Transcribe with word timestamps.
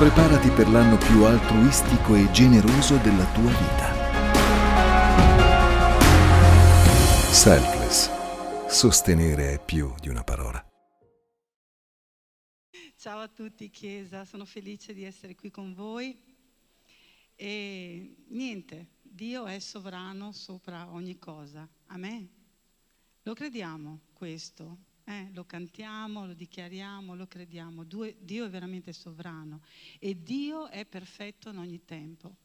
Preparati 0.00 0.48
per 0.48 0.66
l'anno 0.70 0.96
più 0.96 1.24
altruistico 1.24 2.14
e 2.14 2.30
generoso 2.30 2.96
della 2.96 3.30
tua 3.34 3.50
vita. 3.50 3.92
Selfless. 7.30 8.08
Sostenere 8.66 9.52
è 9.52 9.62
più 9.62 9.92
di 10.00 10.08
una 10.08 10.24
parola. 10.24 10.66
Ciao 12.96 13.18
a 13.18 13.28
tutti 13.28 13.68
Chiesa, 13.68 14.24
sono 14.24 14.46
felice 14.46 14.94
di 14.94 15.04
essere 15.04 15.34
qui 15.34 15.50
con 15.50 15.74
voi. 15.74 16.18
E 17.34 18.24
niente, 18.28 18.86
Dio 19.02 19.44
è 19.44 19.58
sovrano 19.58 20.32
sopra 20.32 20.90
ogni 20.90 21.18
cosa. 21.18 21.68
A 21.88 21.98
me? 21.98 22.28
Lo 23.24 23.34
crediamo 23.34 24.00
questo? 24.14 24.78
Eh, 25.10 25.28
lo 25.32 25.44
cantiamo, 25.44 26.24
lo 26.24 26.34
dichiariamo, 26.34 27.16
lo 27.16 27.26
crediamo. 27.26 27.82
Dio 27.82 28.44
è 28.44 28.48
veramente 28.48 28.92
sovrano 28.92 29.60
e 29.98 30.22
Dio 30.22 30.68
è 30.68 30.86
perfetto 30.86 31.48
in 31.50 31.56
ogni 31.56 31.84
tempo, 31.84 32.36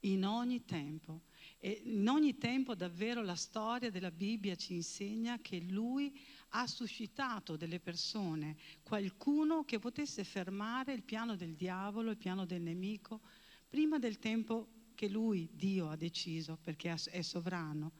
in 0.00 0.24
ogni 0.24 0.64
tempo. 0.64 1.24
E 1.58 1.82
in 1.84 2.08
ogni 2.08 2.38
tempo 2.38 2.74
davvero 2.74 3.22
la 3.22 3.34
storia 3.34 3.90
della 3.90 4.10
Bibbia 4.10 4.54
ci 4.56 4.72
insegna 4.72 5.38
che 5.42 5.60
Lui 5.60 6.18
ha 6.50 6.66
suscitato 6.66 7.54
delle 7.54 7.80
persone, 7.80 8.56
qualcuno 8.82 9.64
che 9.64 9.78
potesse 9.78 10.24
fermare 10.24 10.94
il 10.94 11.02
piano 11.02 11.36
del 11.36 11.54
diavolo, 11.54 12.12
il 12.12 12.16
piano 12.16 12.46
del 12.46 12.62
nemico, 12.62 13.20
prima 13.68 13.98
del 13.98 14.18
tempo 14.18 14.68
che 14.94 15.06
Lui, 15.06 15.50
Dio, 15.52 15.90
ha 15.90 15.96
deciso, 15.96 16.56
perché 16.62 16.94
è 17.10 17.20
sovrano. 17.20 17.92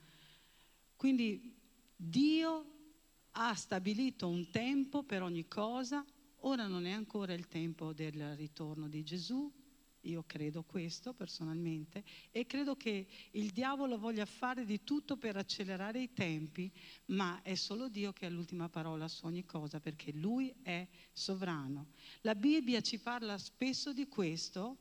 Quindi 0.96 1.54
Dio 1.94 2.75
ha 3.38 3.54
stabilito 3.54 4.28
un 4.28 4.50
tempo 4.50 5.02
per 5.02 5.22
ogni 5.22 5.46
cosa, 5.46 6.04
ora 6.40 6.66
non 6.66 6.86
è 6.86 6.92
ancora 6.92 7.34
il 7.34 7.48
tempo 7.48 7.92
del 7.92 8.34
ritorno 8.34 8.88
di 8.88 9.02
Gesù, 9.02 9.52
io 10.06 10.24
credo 10.26 10.62
questo 10.62 11.12
personalmente 11.12 12.04
e 12.30 12.46
credo 12.46 12.76
che 12.76 13.06
il 13.32 13.50
diavolo 13.50 13.98
voglia 13.98 14.24
fare 14.24 14.64
di 14.64 14.84
tutto 14.84 15.16
per 15.16 15.36
accelerare 15.36 16.00
i 16.00 16.12
tempi, 16.12 16.72
ma 17.06 17.42
è 17.42 17.56
solo 17.56 17.88
Dio 17.88 18.12
che 18.12 18.26
ha 18.26 18.30
l'ultima 18.30 18.68
parola 18.68 19.08
su 19.08 19.26
ogni 19.26 19.44
cosa 19.44 19.80
perché 19.80 20.12
lui 20.12 20.54
è 20.62 20.86
sovrano. 21.12 21.88
La 22.20 22.34
Bibbia 22.34 22.80
ci 22.80 22.98
parla 22.98 23.36
spesso 23.36 23.92
di 23.92 24.06
questo. 24.06 24.78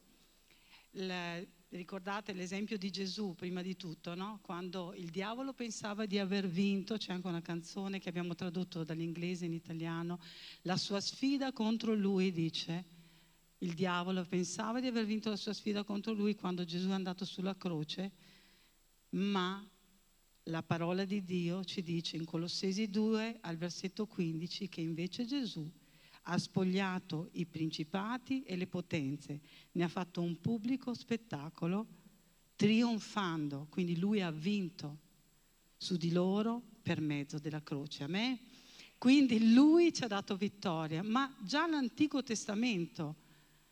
Ricordate 1.75 2.31
l'esempio 2.31 2.77
di 2.77 2.89
Gesù 2.89 3.35
prima 3.35 3.61
di 3.61 3.75
tutto, 3.75 4.15
no? 4.15 4.39
quando 4.41 4.93
il 4.95 5.09
diavolo 5.09 5.51
pensava 5.51 6.05
di 6.05 6.17
aver 6.17 6.47
vinto, 6.47 6.95
c'è 6.95 7.11
anche 7.11 7.27
una 7.27 7.41
canzone 7.41 7.99
che 7.99 8.07
abbiamo 8.07 8.33
tradotto 8.33 8.85
dall'inglese 8.85 9.43
in 9.43 9.51
italiano, 9.51 10.21
la 10.61 10.77
sua 10.77 11.01
sfida 11.01 11.51
contro 11.51 11.93
lui 11.93 12.31
dice, 12.31 12.85
il 13.57 13.73
diavolo 13.73 14.23
pensava 14.23 14.79
di 14.79 14.87
aver 14.87 15.05
vinto 15.05 15.29
la 15.29 15.35
sua 15.35 15.51
sfida 15.51 15.83
contro 15.83 16.13
lui 16.13 16.35
quando 16.35 16.63
Gesù 16.63 16.87
è 16.87 16.93
andato 16.93 17.25
sulla 17.25 17.57
croce, 17.57 18.11
ma 19.09 19.61
la 20.43 20.63
parola 20.63 21.03
di 21.03 21.25
Dio 21.25 21.65
ci 21.65 21.83
dice 21.83 22.15
in 22.15 22.23
Colossesi 22.23 22.89
2 22.89 23.39
al 23.41 23.57
versetto 23.57 24.07
15 24.07 24.69
che 24.69 24.79
invece 24.79 25.25
Gesù 25.25 25.69
ha 26.27 26.37
spogliato 26.37 27.29
i 27.33 27.45
principati 27.45 28.43
e 28.43 28.55
le 28.55 28.67
potenze, 28.67 29.41
ne 29.73 29.83
ha 29.83 29.87
fatto 29.87 30.21
un 30.21 30.39
pubblico 30.39 30.93
spettacolo 30.93 31.85
trionfando, 32.55 33.67
quindi 33.69 33.99
lui 33.99 34.21
ha 34.21 34.31
vinto 34.31 34.99
su 35.77 35.97
di 35.97 36.11
loro 36.11 36.61
per 36.81 37.01
mezzo 37.01 37.37
della 37.37 37.61
croce. 37.61 38.03
A 38.03 38.07
me? 38.07 38.39
Quindi 38.97 39.53
lui 39.53 39.93
ci 39.93 40.03
ha 40.03 40.07
dato 40.07 40.35
vittoria, 40.35 41.03
ma 41.03 41.31
già 41.43 41.67
l'Antico 41.67 42.23
Testamento, 42.23 43.15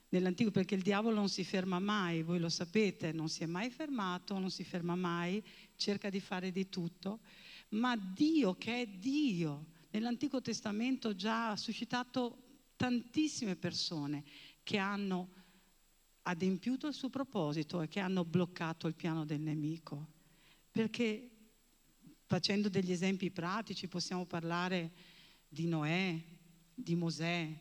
nell'Antico, 0.10 0.52
perché 0.52 0.76
il 0.76 0.84
diavolo 0.84 1.16
non 1.16 1.30
si 1.30 1.44
ferma 1.44 1.80
mai, 1.80 2.22
voi 2.22 2.40
lo 2.40 2.50
sapete, 2.50 3.12
non 3.12 3.30
si 3.30 3.42
è 3.42 3.48
mai 3.48 3.72
fermato, 3.72 4.38
non 4.38 4.52
si 4.52 4.64
ferma 4.64 4.96
mai, 4.96 5.42
cerca 5.76 6.10
di 6.10 6.20
fare 6.20 6.52
di 6.52 6.70
tutto, 6.70 7.20
ma 7.70 7.96
Dio 7.96 8.54
che 8.56 8.82
è 8.82 8.88
Dio, 8.88 9.66
nell'Antico 9.90 10.42
Testamento 10.42 11.16
già 11.16 11.50
ha 11.50 11.56
suscitato 11.56 12.43
tantissime 12.84 13.56
persone 13.56 14.26
che 14.62 14.78
hanno 14.78 15.30
adempiuto 16.24 16.88
il 16.88 16.94
suo 16.94 17.10
proposito 17.10 17.82
e 17.82 17.88
che 17.88 18.02
hanno 18.02 18.26
bloccato 18.26 18.88
il 18.88 18.94
piano 18.94 19.24
del 19.24 19.40
nemico. 19.40 20.08
Perché 20.70 21.30
facendo 22.26 22.68
degli 22.68 22.92
esempi 22.92 23.32
pratici 23.32 23.88
possiamo 23.88 24.26
parlare 24.26 24.92
di 25.48 25.66
Noè, 25.66 26.22
di 26.74 26.96
Mosè, 26.96 27.58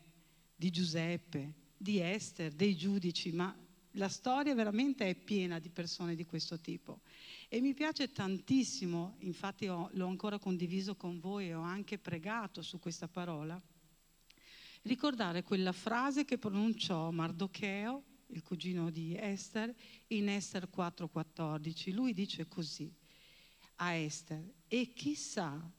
di 0.53 0.69
Giuseppe, 0.69 1.53
di 1.77 2.01
Esther, 2.01 2.51
dei 2.51 2.75
giudici, 2.75 3.31
ma 3.31 3.55
la 3.91 4.09
storia 4.09 4.53
veramente 4.53 5.07
è 5.07 5.15
piena 5.15 5.57
di 5.59 5.69
persone 5.69 6.15
di 6.15 6.25
questo 6.25 6.59
tipo. 6.59 6.99
E 7.47 7.61
mi 7.61 7.73
piace 7.73 8.11
tantissimo, 8.11 9.15
infatti 9.19 9.67
ho, 9.67 9.89
l'ho 9.93 10.07
ancora 10.07 10.37
condiviso 10.37 10.97
con 10.97 11.21
voi 11.21 11.47
e 11.47 11.53
ho 11.53 11.61
anche 11.61 11.97
pregato 11.97 12.61
su 12.61 12.77
questa 12.77 13.07
parola, 13.07 13.61
ricordare 14.83 15.43
quella 15.43 15.71
frase 15.71 16.25
che 16.25 16.37
pronunciò 16.37 17.11
Mardocheo, 17.11 18.03
il 18.27 18.41
cugino 18.41 18.89
di 18.89 19.15
Esther, 19.17 19.73
in 20.07 20.29
Esther 20.29 20.69
4:14. 20.69 21.93
Lui 21.93 22.13
dice 22.13 22.47
così 22.47 22.91
a 23.77 23.93
Esther, 23.93 24.53
e 24.67 24.93
chissà 24.93 25.71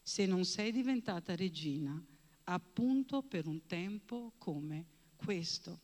se 0.00 0.26
non 0.26 0.44
sei 0.44 0.72
diventata 0.72 1.34
regina 1.34 2.02
appunto 2.44 3.22
per 3.22 3.46
un 3.46 3.64
tempo 3.66 4.34
come 4.38 4.86
questo. 5.16 5.80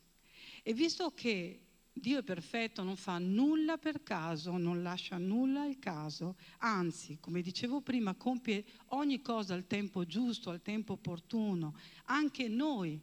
E 0.62 0.74
visto 0.74 1.12
che 1.12 1.69
Dio 2.00 2.18
è 2.18 2.22
perfetto, 2.22 2.82
non 2.82 2.96
fa 2.96 3.18
nulla 3.18 3.76
per 3.76 4.02
caso, 4.02 4.56
non 4.56 4.82
lascia 4.82 5.18
nulla 5.18 5.62
al 5.62 5.78
caso, 5.78 6.36
anzi, 6.58 7.18
come 7.20 7.42
dicevo 7.42 7.82
prima, 7.82 8.14
compie 8.14 8.64
ogni 8.88 9.20
cosa 9.20 9.54
al 9.54 9.66
tempo 9.66 10.06
giusto, 10.06 10.50
al 10.50 10.62
tempo 10.62 10.94
opportuno. 10.94 11.76
Anche 12.06 12.48
noi, 12.48 12.98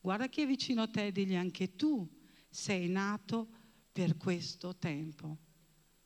guarda 0.00 0.28
chi 0.28 0.42
è 0.42 0.46
vicino 0.46 0.82
a 0.82 0.88
te 0.88 1.10
digli 1.10 1.34
anche 1.34 1.74
tu 1.74 2.06
sei 2.50 2.88
nato 2.88 3.48
per 3.90 4.16
questo 4.16 4.76
tempo. 4.76 5.38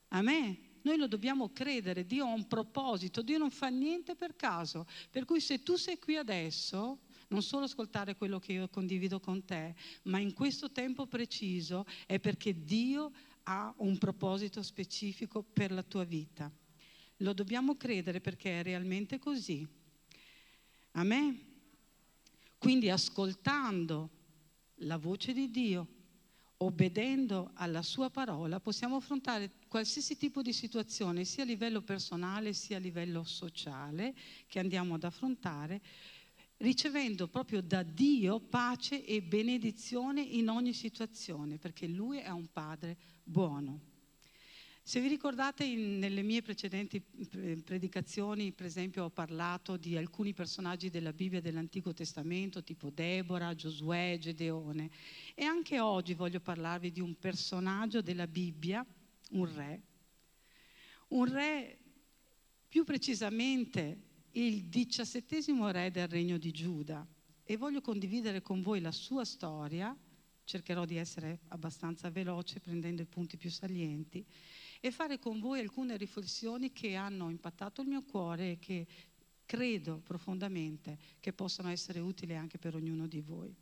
A 0.09 0.21
me 0.21 0.77
noi 0.81 0.97
lo 0.97 1.07
dobbiamo 1.07 1.51
credere, 1.51 2.05
Dio 2.05 2.25
ha 2.25 2.33
un 2.33 2.47
proposito, 2.47 3.21
Dio 3.21 3.37
non 3.37 3.51
fa 3.51 3.67
niente 3.67 4.15
per 4.15 4.35
caso. 4.35 4.87
Per 5.11 5.25
cui 5.25 5.41
se 5.41 5.61
tu 5.61 5.75
sei 5.75 5.99
qui 5.99 6.15
adesso, 6.15 6.99
non 7.29 7.41
solo 7.41 7.65
ascoltare 7.65 8.15
quello 8.15 8.39
che 8.39 8.53
io 8.53 8.69
condivido 8.69 9.19
con 9.19 9.43
te, 9.45 9.75
ma 10.03 10.19
in 10.19 10.33
questo 10.33 10.71
tempo 10.71 11.07
preciso 11.07 11.85
è 12.05 12.19
perché 12.19 12.63
Dio 12.63 13.11
ha 13.43 13.73
un 13.77 13.97
proposito 13.97 14.61
specifico 14.61 15.41
per 15.43 15.71
la 15.71 15.83
tua 15.83 16.03
vita. 16.03 16.51
Lo 17.17 17.33
dobbiamo 17.33 17.75
credere 17.75 18.21
perché 18.21 18.59
è 18.59 18.63
realmente 18.63 19.19
così. 19.19 19.67
A 20.91 21.03
me? 21.03 21.47
Quindi 22.57 22.89
ascoltando 22.89 24.09
la 24.83 24.97
voce 24.97 25.33
di 25.33 25.49
Dio, 25.49 25.87
obbedendo 26.57 27.51
alla 27.53 27.81
sua 27.81 28.09
parola, 28.09 28.59
possiamo 28.59 28.97
affrontare 28.97 29.51
qualsiasi 29.67 30.17
tipo 30.17 30.41
di 30.41 30.51
situazione, 30.51 31.23
sia 31.23 31.43
a 31.43 31.45
livello 31.45 31.81
personale 31.81 32.53
sia 32.53 32.77
a 32.77 32.81
livello 32.81 33.23
sociale, 33.23 34.13
che 34.47 34.59
andiamo 34.59 34.95
ad 34.95 35.03
affrontare, 35.03 35.81
ricevendo 36.59 37.27
proprio 37.27 37.61
da 37.61 37.83
Dio 37.83 38.39
pace 38.39 39.05
e 39.05 39.21
benedizione 39.21 40.21
in 40.21 40.49
ogni 40.49 40.73
situazione, 40.73 41.57
perché 41.57 41.87
Lui 41.87 42.17
è 42.19 42.29
un 42.29 42.51
Padre 42.51 42.97
buono. 43.23 43.87
Se 44.81 44.99
vi 44.99 45.07
ricordate 45.07 45.63
in, 45.65 45.99
nelle 45.99 46.23
mie 46.23 46.41
precedenti 46.41 46.99
predicazioni, 46.99 48.51
per 48.51 48.65
esempio, 48.65 49.03
ho 49.03 49.09
parlato 49.11 49.77
di 49.77 49.95
alcuni 49.95 50.33
personaggi 50.33 50.89
della 50.89 51.13
Bibbia 51.13 51.41
dell'Antico 51.41 51.93
Testamento, 51.93 52.63
tipo 52.63 52.89
Deborah, 52.89 53.53
Giosuè, 53.53 54.17
Gedeone. 54.19 54.89
E 55.35 55.43
anche 55.43 55.79
oggi 55.79 56.15
voglio 56.15 56.39
parlarvi 56.39 56.91
di 56.91 57.01
un 57.01 57.15
personaggio 57.19 58.01
della 58.01 58.25
Bibbia, 58.25 58.83
un 59.31 59.55
re. 59.55 59.81
Un 61.09 61.31
re, 61.31 61.77
più 62.67 62.83
precisamente, 62.83 64.08
il 64.33 64.65
diciassettesimo 64.65 65.71
re 65.71 65.89
del 65.91 66.07
regno 66.07 66.37
di 66.37 66.51
Giuda 66.51 67.05
e 67.43 67.57
voglio 67.57 67.81
condividere 67.81 68.41
con 68.41 68.61
voi 68.61 68.79
la 68.79 68.91
sua 68.91 69.25
storia, 69.25 69.95
cercherò 70.43 70.85
di 70.85 70.97
essere 70.97 71.41
abbastanza 71.47 72.09
veloce 72.09 72.59
prendendo 72.59 73.01
i 73.01 73.05
punti 73.05 73.37
più 73.37 73.49
salienti 73.49 74.25
e 74.79 74.91
fare 74.91 75.19
con 75.19 75.39
voi 75.39 75.59
alcune 75.59 75.97
riflessioni 75.97 76.71
che 76.71 76.95
hanno 76.95 77.29
impattato 77.29 77.81
il 77.81 77.87
mio 77.87 78.03
cuore 78.03 78.51
e 78.51 78.59
che 78.59 78.87
credo 79.45 79.99
profondamente 79.99 80.97
che 81.19 81.33
possano 81.33 81.69
essere 81.69 81.99
utili 81.99 82.35
anche 82.35 82.59
per 82.59 82.75
ognuno 82.75 83.07
di 83.07 83.21
voi. 83.21 83.55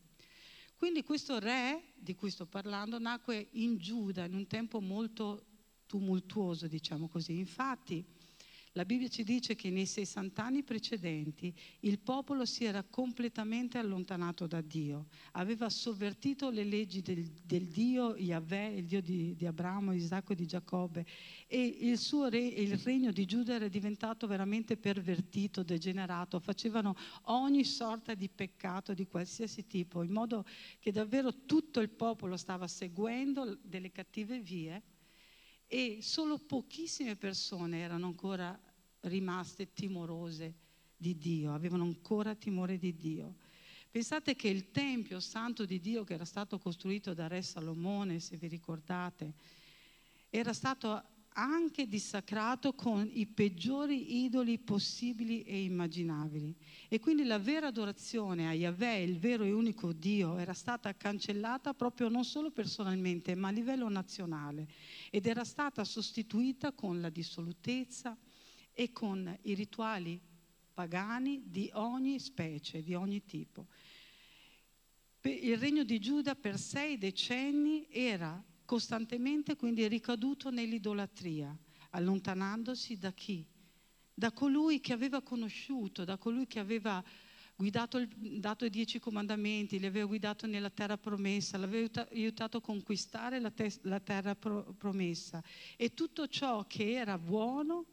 Quindi 0.76 1.04
questo 1.04 1.40
re 1.40 1.94
di 1.96 2.14
cui 2.14 2.30
sto 2.30 2.46
parlando 2.46 3.00
nacque 3.00 3.48
in 3.54 3.78
Giuda 3.78 4.26
in 4.26 4.36
un 4.36 4.48
tempo 4.48 4.80
molto 4.80 5.46
tumultuoso, 5.88 6.68
diciamo 6.68 7.08
così. 7.08 7.38
Infatti 7.38 8.06
La 8.78 8.86
Bibbia 8.86 9.08
ci 9.08 9.24
dice 9.24 9.56
che 9.56 9.72
nei 9.72 9.88
60 9.88 10.44
anni 10.44 10.62
precedenti 10.62 11.52
il 11.80 11.98
popolo 11.98 12.46
si 12.46 12.64
era 12.64 12.84
completamente 12.84 13.80
allontanato 13.80 14.46
da 14.46 14.62
Dio, 14.62 15.08
aveva 15.32 15.68
sovvertito 15.68 16.52
le 16.52 16.64
leggi 16.64 17.02
del, 17.02 17.24
del 17.44 17.66
Dio 17.66 18.16
Yahweh, 18.16 18.76
il 18.76 18.86
Dio 18.86 19.02
di, 19.02 19.34
di 19.34 19.48
Abramo, 19.48 19.94
Isacco 19.94 20.34
e 20.34 20.36
di 20.36 20.46
Giacobbe. 20.46 21.08
E 21.48 21.60
il, 21.60 21.98
suo 21.98 22.30
re, 22.30 22.38
il 22.38 22.78
regno 22.78 23.12
di 23.12 23.26
Giuda 23.26 23.56
era 23.56 23.68
diventato 23.68 24.28
veramente 24.28 24.78
pervertito, 24.78 25.64
degenerato, 25.64 26.40
facevano 26.40 26.96
ogni 27.24 27.64
sorta 27.64 28.14
di 28.14 28.30
peccato 28.30 28.94
di 28.94 29.08
qualsiasi 29.08 29.66
tipo, 29.66 30.04
in 30.04 30.12
modo 30.12 30.46
che 30.78 30.92
davvero 30.92 31.46
tutto 31.48 31.80
il 31.80 31.90
popolo 31.90 32.38
stava 32.38 32.68
seguendo 32.68 33.58
delle 33.60 33.92
cattive 33.92 34.40
vie. 34.40 34.84
E 35.70 35.98
solo 36.02 36.38
pochissime 36.38 37.18
persone 37.18 37.80
erano 37.80 38.06
ancora 38.06 38.58
rimaste 39.02 39.74
timorose 39.74 40.54
di 40.96 41.18
Dio, 41.18 41.54
avevano 41.54 41.84
ancora 41.84 42.36
timore 42.36 42.78
di 42.78 42.96
Dio. 42.96 43.36
Pensate 43.90 44.36
che 44.36 44.48
il 44.48 44.72
Tempio 44.72 45.20
Santo 45.20 45.66
di 45.66 45.80
Dio 45.80 46.04
che 46.04 46.14
era 46.14 46.26
stato 46.26 46.60
costruito 46.60 47.14
da 47.14 47.28
Re 47.28 47.42
Salomone, 47.42 48.20
se 48.20 48.36
vi 48.36 48.48
ricordate, 48.48 49.34
era 50.30 50.54
stato 50.54 51.16
anche 51.40 51.88
dissacrato 51.88 52.74
con 52.74 53.08
i 53.12 53.28
peggiori 53.28 54.24
idoli 54.24 54.58
possibili 54.58 55.44
e 55.44 55.64
immaginabili. 55.64 56.56
E 56.88 57.00
quindi 57.00 57.24
la 57.26 57.38
vera 57.38 57.68
adorazione 57.68 58.48
a 58.48 58.54
Yahweh, 58.54 59.04
il 59.04 59.20
vero 59.20 59.44
e 59.44 59.52
unico 59.52 59.94
Dio, 59.94 60.38
era 60.38 60.54
stata 60.54 60.96
cancellata 60.96 61.76
proprio 61.76 62.10
non 62.10 62.26
solo 62.26 62.50
personalmente, 62.50 63.36
ma 63.36 63.50
a 63.50 63.52
livello 63.52 63.88
nazionale 63.88 64.68
ed 65.12 65.28
era 65.28 65.44
stata 65.44 65.84
sostituita 65.84 66.72
con 66.72 67.02
la 67.02 67.10
dissolutezza 67.10 68.18
e 68.80 68.92
con 68.92 69.36
i 69.42 69.56
rituali 69.56 70.22
pagani 70.72 71.42
di 71.48 71.68
ogni 71.74 72.20
specie, 72.20 72.84
di 72.84 72.94
ogni 72.94 73.26
tipo. 73.26 73.66
Il 75.22 75.58
regno 75.58 75.84
di 75.84 75.98
Giuda 75.98 76.36
per 76.36 76.60
sei 76.60 77.00
decenni 77.00 77.88
era 77.90 78.40
costantemente 78.66 79.56
quindi 79.56 79.88
ricaduto 79.88 80.52
nell'idolatria, 80.52 81.58
allontanandosi 81.90 83.00
da 83.00 83.12
chi? 83.14 83.44
Da 84.14 84.32
colui 84.32 84.80
che 84.80 84.94
aveva 84.94 85.24
conosciuto, 85.24 86.04
da 86.04 86.18
colui 86.18 86.46
che 86.46 86.60
aveva 86.60 87.04
guidato, 87.56 88.08
dato 88.16 88.66
i 88.66 88.70
dieci 88.70 89.00
comandamenti, 89.00 89.80
li 89.80 89.88
aveva 89.88 90.06
guidato 90.06 90.46
nella 90.46 90.70
terra 90.70 91.00
promessa, 91.00 91.58
l'aveva 91.58 92.08
aiutato 92.12 92.58
a 92.58 92.62
conquistare 92.62 93.40
la, 93.40 93.50
te- 93.50 93.80
la 93.82 94.00
terra 94.00 94.36
pro- 94.36 94.72
promessa. 94.78 95.44
E 95.76 95.96
tutto 95.96 96.28
ciò 96.28 96.64
che 96.68 96.92
era 96.92 97.18
buono 97.18 97.88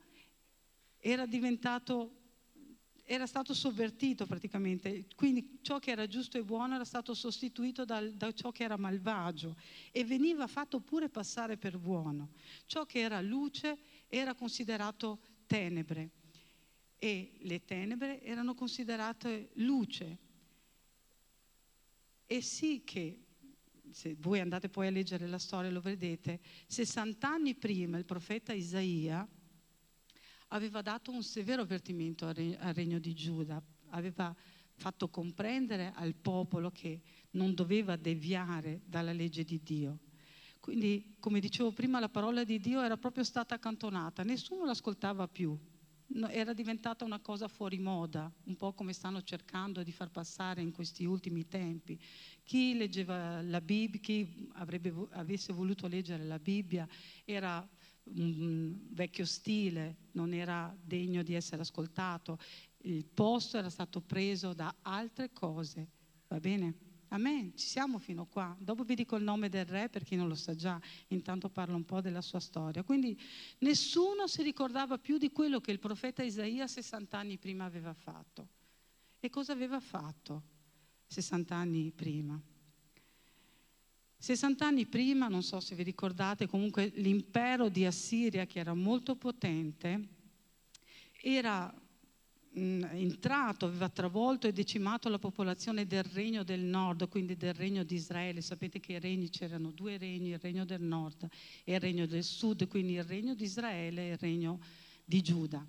era 1.07 1.27
diventato 1.27 2.23
era 3.07 3.27
stato 3.27 3.53
sovvertito 3.53 4.25
praticamente, 4.25 5.05
quindi 5.15 5.59
ciò 5.61 5.79
che 5.79 5.91
era 5.91 6.07
giusto 6.07 6.39
e 6.39 6.43
buono 6.43 6.77
era 6.77 6.87
stato 6.87 7.13
sostituito 7.13 7.85
dal, 7.85 8.15
da 8.15 8.33
ciò 8.33 8.51
che 8.51 8.65
era 8.65 8.79
malvagio 8.79 9.57
e 9.93 10.05
veniva 10.07 10.47
fatto 10.47 10.81
pure 10.81 11.11
passare 11.11 11.59
per 11.59 11.77
buono. 11.77 12.31
Ciò 12.65 12.87
che 12.87 13.01
era 13.01 13.21
luce 13.21 13.77
era 14.09 14.35
considerato 14.35 15.21
tenebre 15.47 16.13
e 16.99 17.37
le 17.41 17.63
tenebre 17.67 18.23
erano 18.23 18.55
considerate 18.55 19.51
luce. 19.57 20.19
E 22.25 22.41
sì 22.41 22.85
che, 22.87 23.27
se 23.91 24.17
voi 24.19 24.41
andate 24.41 24.71
poi 24.71 24.87
a 24.87 24.91
leggere 24.91 25.27
la 25.27 25.39
storia 25.39 25.71
lo 25.71 25.83
vedete, 25.83 26.41
60 26.69 27.29
anni 27.29 27.55
prima 27.55 27.99
il 27.99 28.07
profeta 28.07 28.55
Isaia 28.55 29.29
aveva 30.55 30.83
dato 30.83 31.11
un 31.11 31.23
severo 31.23 31.63
avvertimento 31.63 32.27
al 32.27 32.35
regno 32.75 32.99
di 32.99 33.13
Giuda, 33.13 33.63
aveva 33.91 34.35
fatto 34.77 35.09
comprendere 35.09 35.93
al 35.95 36.15
popolo 36.15 36.71
che 36.71 37.01
non 37.33 37.55
doveva 37.55 37.97
deviare 37.97 38.81
dalla 38.85 39.13
legge 39.13 39.45
di 39.45 39.61
Dio. 39.63 39.99
Quindi, 40.61 41.17
come 41.21 41.41
dicevo 41.41 41.73
prima, 41.73 42.01
la 42.01 42.09
parola 42.09 42.45
di 42.45 42.59
Dio 42.59 42.83
era 42.83 42.97
proprio 42.97 43.25
stata 43.25 43.57
accantonata, 43.57 44.23
nessuno 44.23 44.65
l'ascoltava 44.65 45.29
più, 45.29 45.59
era 46.31 46.53
diventata 46.53 47.05
una 47.05 47.19
cosa 47.19 47.49
fuori 47.49 47.79
moda, 47.79 48.33
un 48.45 48.57
po' 48.57 48.73
come 48.73 48.93
stanno 48.93 49.23
cercando 49.23 49.83
di 49.83 49.93
far 49.93 50.11
passare 50.11 50.63
in 50.63 50.71
questi 50.71 51.05
ultimi 51.05 51.49
tempi. 51.49 51.99
Chi 52.45 52.75
leggeva 52.77 53.43
la 53.43 53.61
Bibbia, 53.61 54.01
chi 54.01 54.49
avrebbe, 54.53 54.95
avesse 55.11 55.53
voluto 55.53 55.89
leggere 55.89 56.25
la 56.25 56.39
Bibbia, 56.39 56.89
era 57.25 57.67
un 58.05 58.77
vecchio 58.91 59.25
stile, 59.25 59.97
non 60.13 60.33
era 60.33 60.75
degno 60.81 61.23
di 61.23 61.35
essere 61.35 61.63
ascoltato, 61.63 62.39
il 62.83 63.05
posto 63.05 63.57
era 63.57 63.71
stato 63.71 64.01
preso 64.01 64.53
da 64.53 64.75
altre 64.83 65.33
cose, 65.33 65.89
va 66.29 66.39
bene? 66.39 66.93
Amen, 67.09 67.57
ci 67.57 67.67
siamo 67.67 67.99
fino 67.99 68.27
qua. 68.27 68.57
Dopo 68.59 68.83
vi 68.83 68.97
dico 68.97 69.15
il 69.15 69.23
nome 69.23 69.49
del 69.49 69.65
re 69.67 69.89
per 69.89 70.03
chi 70.03 70.17
non 70.17 70.27
lo 70.27 70.35
sa 70.35 70.55
già, 70.57 70.81
intanto 71.09 71.49
parlo 71.49 71.77
un 71.77 71.85
po' 71.85 72.01
della 72.01 72.21
sua 72.21 72.41
storia. 72.41 72.83
Quindi 72.83 73.17
nessuno 73.59 74.27
si 74.27 74.43
ricordava 74.43 74.99
più 74.99 75.17
di 75.17 75.31
quello 75.31 75.61
che 75.61 75.71
il 75.71 75.79
profeta 75.79 76.25
Isaia 76.25 76.67
60 76.67 77.17
anni 77.17 77.39
prima 77.39 77.65
aveva 77.65 77.95
fatto. 77.95 78.49
E 79.21 79.31
cosa 79.31 79.53
aveva 79.53 79.79
fatto 79.79 80.43
60 81.07 81.55
anni 81.55 81.93
prima? 81.93 82.43
60 84.25 84.65
anni 84.65 84.87
prima, 84.87 85.29
non 85.29 85.43
so 85.43 85.61
se 85.61 85.75
vi 85.75 85.83
ricordate, 85.83 86.47
comunque 86.47 86.91
l'impero 86.95 87.69
di 87.69 87.85
Assiria, 87.85 88.47
che 88.47 88.59
era 88.59 88.73
molto 88.73 89.17
potente, 89.17 90.09
era 91.21 91.71
mh, 92.53 92.85
entrato, 92.93 93.67
aveva 93.67 93.91
travolto 93.91 94.47
e 94.47 94.53
decimato 94.55 95.11
la 95.11 95.19
popolazione 95.19 95.87
del 95.87 96.05
regno 96.05 96.43
del 96.43 96.63
nord, 96.63 97.07
quindi 97.11 97.37
del 97.37 97.53
regno 97.53 97.83
di 97.83 97.97
Israele. 97.97 98.41
Sapete 98.41 98.81
che 98.81 98.95
i 98.95 98.99
regni 98.99 99.29
c'erano 99.29 99.71
due 99.73 99.99
regni, 99.99 100.31
il 100.31 100.39
regno 100.39 100.65
del 100.65 100.81
nord 100.81 101.29
e 101.63 101.75
il 101.75 101.81
regno 101.81 102.07
del 102.07 102.25
sud, 102.25 102.67
quindi 102.67 102.95
il 102.95 103.05
regno 103.05 103.35
di 103.35 103.45
Israele 103.45 104.09
e 104.09 104.13
il 104.13 104.19
regno 104.19 104.59
di 105.05 105.21
Giuda. 105.21 105.67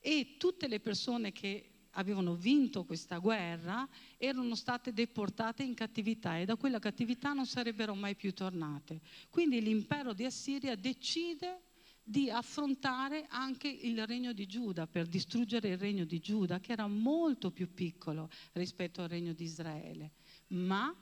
E 0.00 0.36
tutte 0.38 0.68
le 0.68 0.80
persone 0.80 1.32
che 1.32 1.73
avevano 1.94 2.34
vinto 2.34 2.84
questa 2.84 3.18
guerra 3.18 3.88
erano 4.16 4.54
state 4.54 4.92
deportate 4.92 5.62
in 5.62 5.74
cattività 5.74 6.38
e 6.38 6.44
da 6.44 6.56
quella 6.56 6.78
cattività 6.78 7.32
non 7.32 7.46
sarebbero 7.46 7.94
mai 7.94 8.14
più 8.14 8.32
tornate. 8.32 9.00
Quindi 9.30 9.60
l'impero 9.60 10.12
di 10.12 10.24
Assiria 10.24 10.76
decide 10.76 11.62
di 12.06 12.30
affrontare 12.30 13.26
anche 13.30 13.68
il 13.68 14.06
regno 14.06 14.32
di 14.32 14.46
Giuda 14.46 14.86
per 14.86 15.06
distruggere 15.06 15.70
il 15.70 15.78
regno 15.78 16.04
di 16.04 16.20
Giuda 16.20 16.60
che 16.60 16.72
era 16.72 16.86
molto 16.86 17.50
più 17.50 17.72
piccolo 17.72 18.28
rispetto 18.52 19.00
al 19.00 19.08
regno 19.08 19.32
di 19.32 19.44
Israele. 19.44 20.12
Ma 20.48 20.94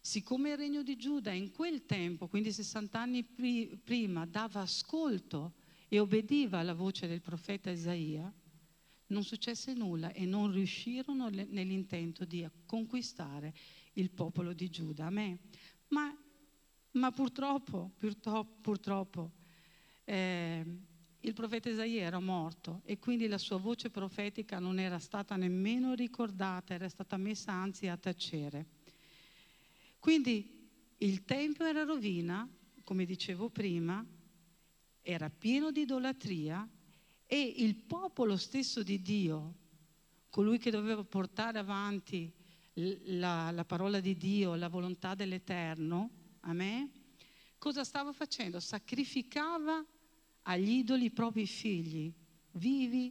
siccome 0.00 0.50
il 0.50 0.56
regno 0.56 0.82
di 0.82 0.96
Giuda 0.96 1.30
in 1.30 1.52
quel 1.52 1.84
tempo, 1.84 2.26
quindi 2.26 2.52
60 2.52 2.98
anni 2.98 3.22
prima, 3.22 4.24
dava 4.24 4.62
ascolto 4.62 5.52
e 5.88 5.98
obbediva 5.98 6.58
alla 6.58 6.72
voce 6.72 7.06
del 7.06 7.20
profeta 7.20 7.70
Isaia, 7.70 8.32
non 9.12 9.22
successe 9.22 9.74
nulla 9.74 10.12
e 10.12 10.24
non 10.24 10.50
riuscirono 10.50 11.28
nell'intento 11.28 12.24
di 12.24 12.48
conquistare 12.66 13.54
il 13.94 14.10
popolo 14.10 14.52
di 14.52 14.68
Giuda. 14.68 15.06
Amen. 15.06 15.38
Ma, 15.88 16.16
ma 16.92 17.10
purtroppo, 17.12 17.92
purtroppo, 17.98 18.56
purtroppo 18.60 19.30
eh, 20.04 20.64
il 21.20 21.32
profeta 21.34 21.68
Isaia 21.68 22.02
era 22.02 22.18
morto 22.18 22.80
e 22.84 22.98
quindi 22.98 23.28
la 23.28 23.38
sua 23.38 23.58
voce 23.58 23.90
profetica 23.90 24.58
non 24.58 24.78
era 24.80 24.98
stata 24.98 25.36
nemmeno 25.36 25.94
ricordata, 25.94 26.74
era 26.74 26.88
stata 26.88 27.16
messa 27.16 27.52
anzi 27.52 27.86
a 27.86 27.96
tacere. 27.96 28.66
Quindi 30.00 30.68
il 30.98 31.24
Tempio 31.24 31.64
era 31.64 31.84
rovina, 31.84 32.48
come 32.82 33.04
dicevo 33.04 33.50
prima, 33.50 34.04
era 35.02 35.30
pieno 35.30 35.70
di 35.70 35.82
idolatria 35.82 36.68
e 37.32 37.54
il 37.56 37.76
popolo 37.76 38.36
stesso 38.36 38.82
di 38.82 39.00
Dio, 39.00 39.54
colui 40.28 40.58
che 40.58 40.70
doveva 40.70 41.02
portare 41.02 41.58
avanti 41.58 42.30
la, 42.74 43.50
la 43.50 43.64
parola 43.64 44.00
di 44.00 44.18
Dio, 44.18 44.54
la 44.54 44.68
volontà 44.68 45.14
dell'Eterno, 45.14 46.10
a 46.40 46.52
me, 46.52 46.90
cosa 47.56 47.84
stava 47.84 48.12
facendo? 48.12 48.60
Sacrificava 48.60 49.82
agli 50.42 50.72
idoli 50.72 51.06
i 51.06 51.10
propri 51.10 51.46
figli 51.46 52.12
vivi 52.50 53.10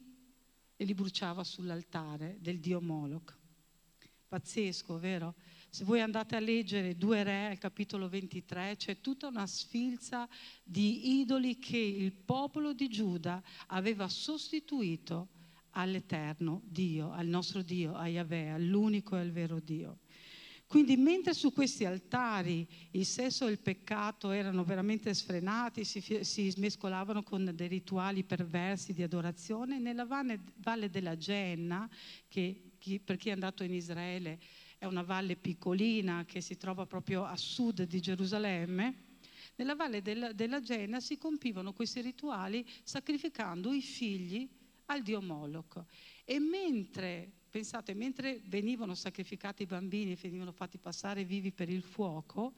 e 0.75 0.86
li 0.86 0.94
bruciava 0.94 1.44
sull'altare 1.44 2.38
del 2.40 2.60
dio 2.60 2.80
Moloch. 2.80 3.36
Pazzesco, 4.28 5.00
vero? 5.00 5.34
Se 5.74 5.86
voi 5.86 6.01
andate 6.01 6.36
a 6.36 6.42
leggere 6.42 6.98
Due 6.98 7.24
Re 7.24 7.46
al 7.46 7.58
capitolo 7.58 8.10
23, 8.10 8.75
c'è 8.75 9.00
tutta 9.00 9.28
una 9.28 9.48
sfilza 9.48 10.28
di 10.66 11.22
idoli 11.22 11.60
che 11.60 11.78
il 11.78 12.12
popolo 12.12 12.74
di 12.74 12.90
Giuda 12.90 13.42
aveva 13.68 14.10
sostituito 14.10 15.30
all'eterno 15.70 16.62
Dio, 16.66 17.13
al 17.13 17.28
nostro 17.28 17.62
Dio, 17.62 17.96
a 17.96 18.10
Yahweh, 18.10 18.50
all'unico 18.50 19.16
e 19.16 19.22
al 19.22 19.32
vero 19.32 19.62
Dio. 19.62 20.00
Quindi 20.68 20.98
mentre 20.98 21.34
su 21.34 21.54
questi 21.54 21.86
altari 21.86 22.68
il 22.92 23.06
sesso 23.06 23.48
e 23.48 23.51
il 23.51 23.60
peccato 23.60 24.32
erano 24.32 24.66
veramente 24.66 25.13
sfrenati, 25.13 25.86
si, 25.86 26.01
si 26.25 26.54
mescolavano 26.58 27.24
con 27.24 27.50
dei 27.56 27.70
rituali 27.70 28.25
perversi 28.25 28.92
di 28.92 29.04
adorazione, 29.04 29.80
nella 29.80 30.06
valle 30.06 30.90
della 30.90 31.16
Genna, 31.16 31.90
che 32.28 32.72
chi, 32.78 33.00
per 33.00 33.16
chi 33.16 33.30
è 33.30 33.32
andato 33.32 33.63
in 33.63 33.74
Israele 33.74 34.38
è 34.81 34.85
una 34.85 35.03
valle 35.03 35.35
piccolina 35.35 36.25
che 36.25 36.41
si 36.41 36.57
trova 36.57 36.88
proprio 36.88 37.23
a 37.23 37.38
sud 37.38 37.83
di 37.83 38.01
Gerusalemme, 38.01 39.09
nella 39.57 39.75
valle 39.75 40.01
della, 40.01 40.33
della 40.33 40.59
Genna 40.59 41.00
si 41.00 41.19
compivano 41.19 41.71
questi 41.71 42.01
rituali 42.01 42.65
sacrificando 42.81 43.71
i 43.73 43.81
figli 43.83 44.50
al 44.85 45.03
dio 45.03 45.21
Moloch. 45.21 45.85
E 46.25 46.39
mentre 46.39 47.33
Pensate, 47.51 47.93
mentre 47.93 48.39
venivano 48.45 48.95
sacrificati 48.95 49.63
i 49.63 49.65
bambini 49.65 50.13
e 50.13 50.15
venivano 50.15 50.53
fatti 50.53 50.77
passare 50.77 51.25
vivi 51.25 51.51
per 51.51 51.67
il 51.67 51.83
fuoco, 51.83 52.53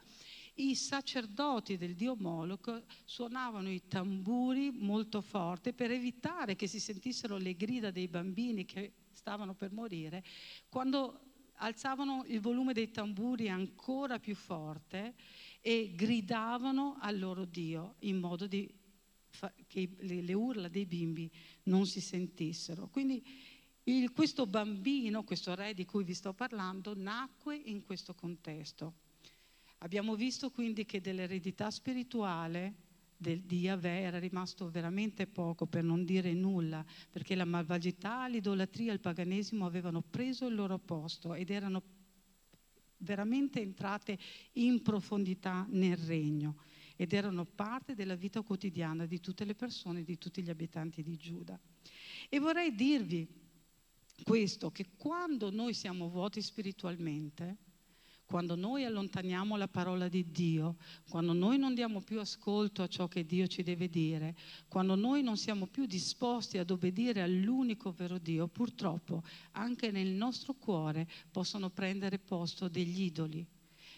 i 0.58 0.76
sacerdoti 0.76 1.78
del 1.78 1.96
dio 1.96 2.16
Moloch 2.16 2.84
suonavano 3.04 3.72
i 3.72 3.88
tamburi 3.88 4.70
molto 4.70 5.22
forte 5.22 5.74
per 5.74 5.90
evitare 5.90 6.56
che 6.56 6.68
si 6.68 6.80
sentissero 6.80 7.38
le 7.38 7.56
grida 7.56 7.90
dei 7.90 8.08
bambini 8.08 8.66
che 8.66 8.94
stavano 9.10 9.56
per 9.56 9.72
morire. 9.72 10.24
Quando 10.70 11.33
alzavano 11.64 12.26
il 12.28 12.42
volume 12.42 12.74
dei 12.74 12.92
tamburi 12.92 13.50
ancora 13.50 14.20
più 14.20 14.36
forte 14.36 15.16
e 15.62 15.94
gridavano 15.96 16.98
al 17.00 17.18
loro 17.18 17.46
Dio 17.46 17.96
in 18.00 18.20
modo 18.20 18.48
fa- 19.30 19.54
che 19.68 19.90
le 19.98 20.34
urla 20.34 20.68
dei 20.68 20.86
bimbi 20.86 21.32
non 21.64 21.86
si 21.86 22.02
sentissero. 22.02 22.90
Quindi 22.90 23.24
il, 23.84 24.12
questo 24.12 24.46
bambino, 24.46 25.24
questo 25.24 25.56
re 25.56 25.74
di 25.74 25.86
cui 25.86 26.04
vi 26.04 26.14
sto 26.14 26.34
parlando, 26.34 26.94
nacque 26.96 27.56
in 27.56 27.84
questo 27.86 28.14
contesto. 28.14 28.96
Abbiamo 29.80 30.16
visto 30.16 30.52
quindi 30.52 30.86
che 30.86 31.00
dell'eredità 31.00 31.72
spirituale 31.72 32.74
del, 33.24 33.42
di 33.42 33.62
Yahweh 33.62 34.02
era 34.02 34.20
rimasto 34.20 34.70
veramente 34.70 35.26
poco, 35.26 35.66
per 35.66 35.84
non 35.84 36.04
dire 36.04 36.34
nulla, 36.34 36.86
perché 37.10 37.34
la 37.34 37.46
malvagità, 37.46 38.28
l'idolatria 38.28 38.92
il 38.92 39.00
paganesimo 39.00 39.66
avevano 39.66 40.02
preso 40.02 40.46
il 40.46 40.56
loro 40.56 40.78
posto 40.78 41.34
ed 41.34 41.50
erano 41.50 41.82
veramente 42.98 43.62
entrate 43.62 44.18
in 44.54 44.82
profondità 44.82 45.66
nel 45.70 45.98
regno 45.98 46.58
ed 46.96 47.14
erano 47.14 47.46
parte 47.46 47.96
della 47.96 48.16
vita 48.16 48.42
quotidiana 48.42 49.06
di 49.06 49.20
tutte 49.20 49.46
le 49.46 49.56
persone, 49.56 50.04
di 50.04 50.18
tutti 50.18 50.44
gli 50.44 50.50
abitanti 50.50 51.02
di 51.02 51.18
Giuda. 51.18 51.60
E 52.30 52.40
vorrei 52.40 52.76
dirvi 52.76 53.28
questo, 54.24 54.72
che 54.72 54.86
quando 54.96 55.50
noi 55.50 55.74
siamo 55.74 56.08
vuoti 56.10 56.42
spiritualmente, 56.42 57.58
quando 58.26 58.56
noi 58.56 58.86
allontaniamo 58.86 59.58
la 59.58 59.68
parola 59.68 60.08
di 60.08 60.32
Dio, 60.32 60.78
quando 61.10 61.34
noi 61.34 61.58
non 61.58 61.74
diamo 61.74 62.02
più 62.02 62.20
ascolto 62.20 62.82
a 62.82 62.88
ciò 62.88 63.08
che 63.08 63.26
Dio 63.26 63.48
ci 63.48 63.64
deve 63.64 63.90
dire, 63.90 64.36
quando 64.68 64.96
noi 64.96 65.22
non 65.22 65.38
siamo 65.38 65.68
più 65.68 65.86
disposti 65.86 66.58
ad 66.58 66.72
obbedire 66.72 67.22
all'unico 67.22 67.92
vero 67.92 68.18
Dio, 68.18 68.48
purtroppo 68.48 69.24
anche 69.52 69.92
nel 69.92 70.10
nostro 70.10 70.54
cuore 70.54 71.08
possono 71.32 71.70
prendere 71.70 72.18
posto 72.20 72.68
degli 72.68 73.04
idoli. 73.04 73.46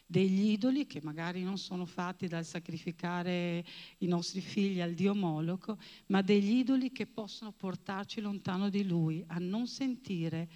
Degli 0.07 0.51
idoli 0.51 0.85
che 0.85 1.01
magari 1.01 1.41
non 1.41 1.57
sono 1.57 1.87
fatti 1.87 2.27
dal 2.27 2.45
sacrificare 2.45 3.65
i 3.99 4.05
nostri 4.05 4.39
figli 4.39 4.79
al 4.79 4.93
Dio 4.93 5.15
Moloco, 5.15 5.79
ma 6.07 6.21
degli 6.21 6.57
idoli 6.57 6.91
che 6.91 7.07
possono 7.07 7.51
portarci 7.51 8.21
lontano 8.21 8.69
di 8.69 8.85
Lui, 8.85 9.23
a 9.27 9.39
non 9.39 9.65
sentire 9.65 10.47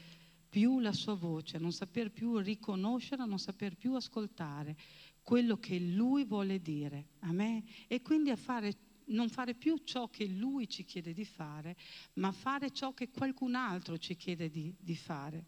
più 0.50 0.80
la 0.80 0.94
sua 0.94 1.14
voce, 1.14 1.58
non 1.58 1.72
saper 1.72 2.12
più 2.12 2.38
riconoscere, 2.38 3.26
non 3.26 3.40
saper 3.40 3.76
più 3.76 3.94
ascoltare 3.94 4.76
quello 5.22 5.58
che 5.58 5.80
Lui 5.80 6.26
vuole 6.26 6.60
dire 6.60 7.10
a 7.20 7.32
me 7.32 7.64
e 7.88 8.02
quindi 8.02 8.32
a 8.32 8.36
fare 8.36 8.74
non 9.10 9.30
fare 9.30 9.54
più 9.54 9.78
ciò 9.84 10.08
che 10.10 10.26
lui 10.26 10.68
ci 10.68 10.84
chiede 10.84 11.14
di 11.14 11.26
fare, 11.26 11.76
ma 12.14 12.32
fare 12.32 12.72
ciò 12.72 12.94
che 12.94 13.10
qualcun 13.10 13.56
altro 13.56 13.98
ci 13.98 14.16
chiede 14.16 14.50
di, 14.50 14.74
di 14.78 14.96
fare. 14.96 15.46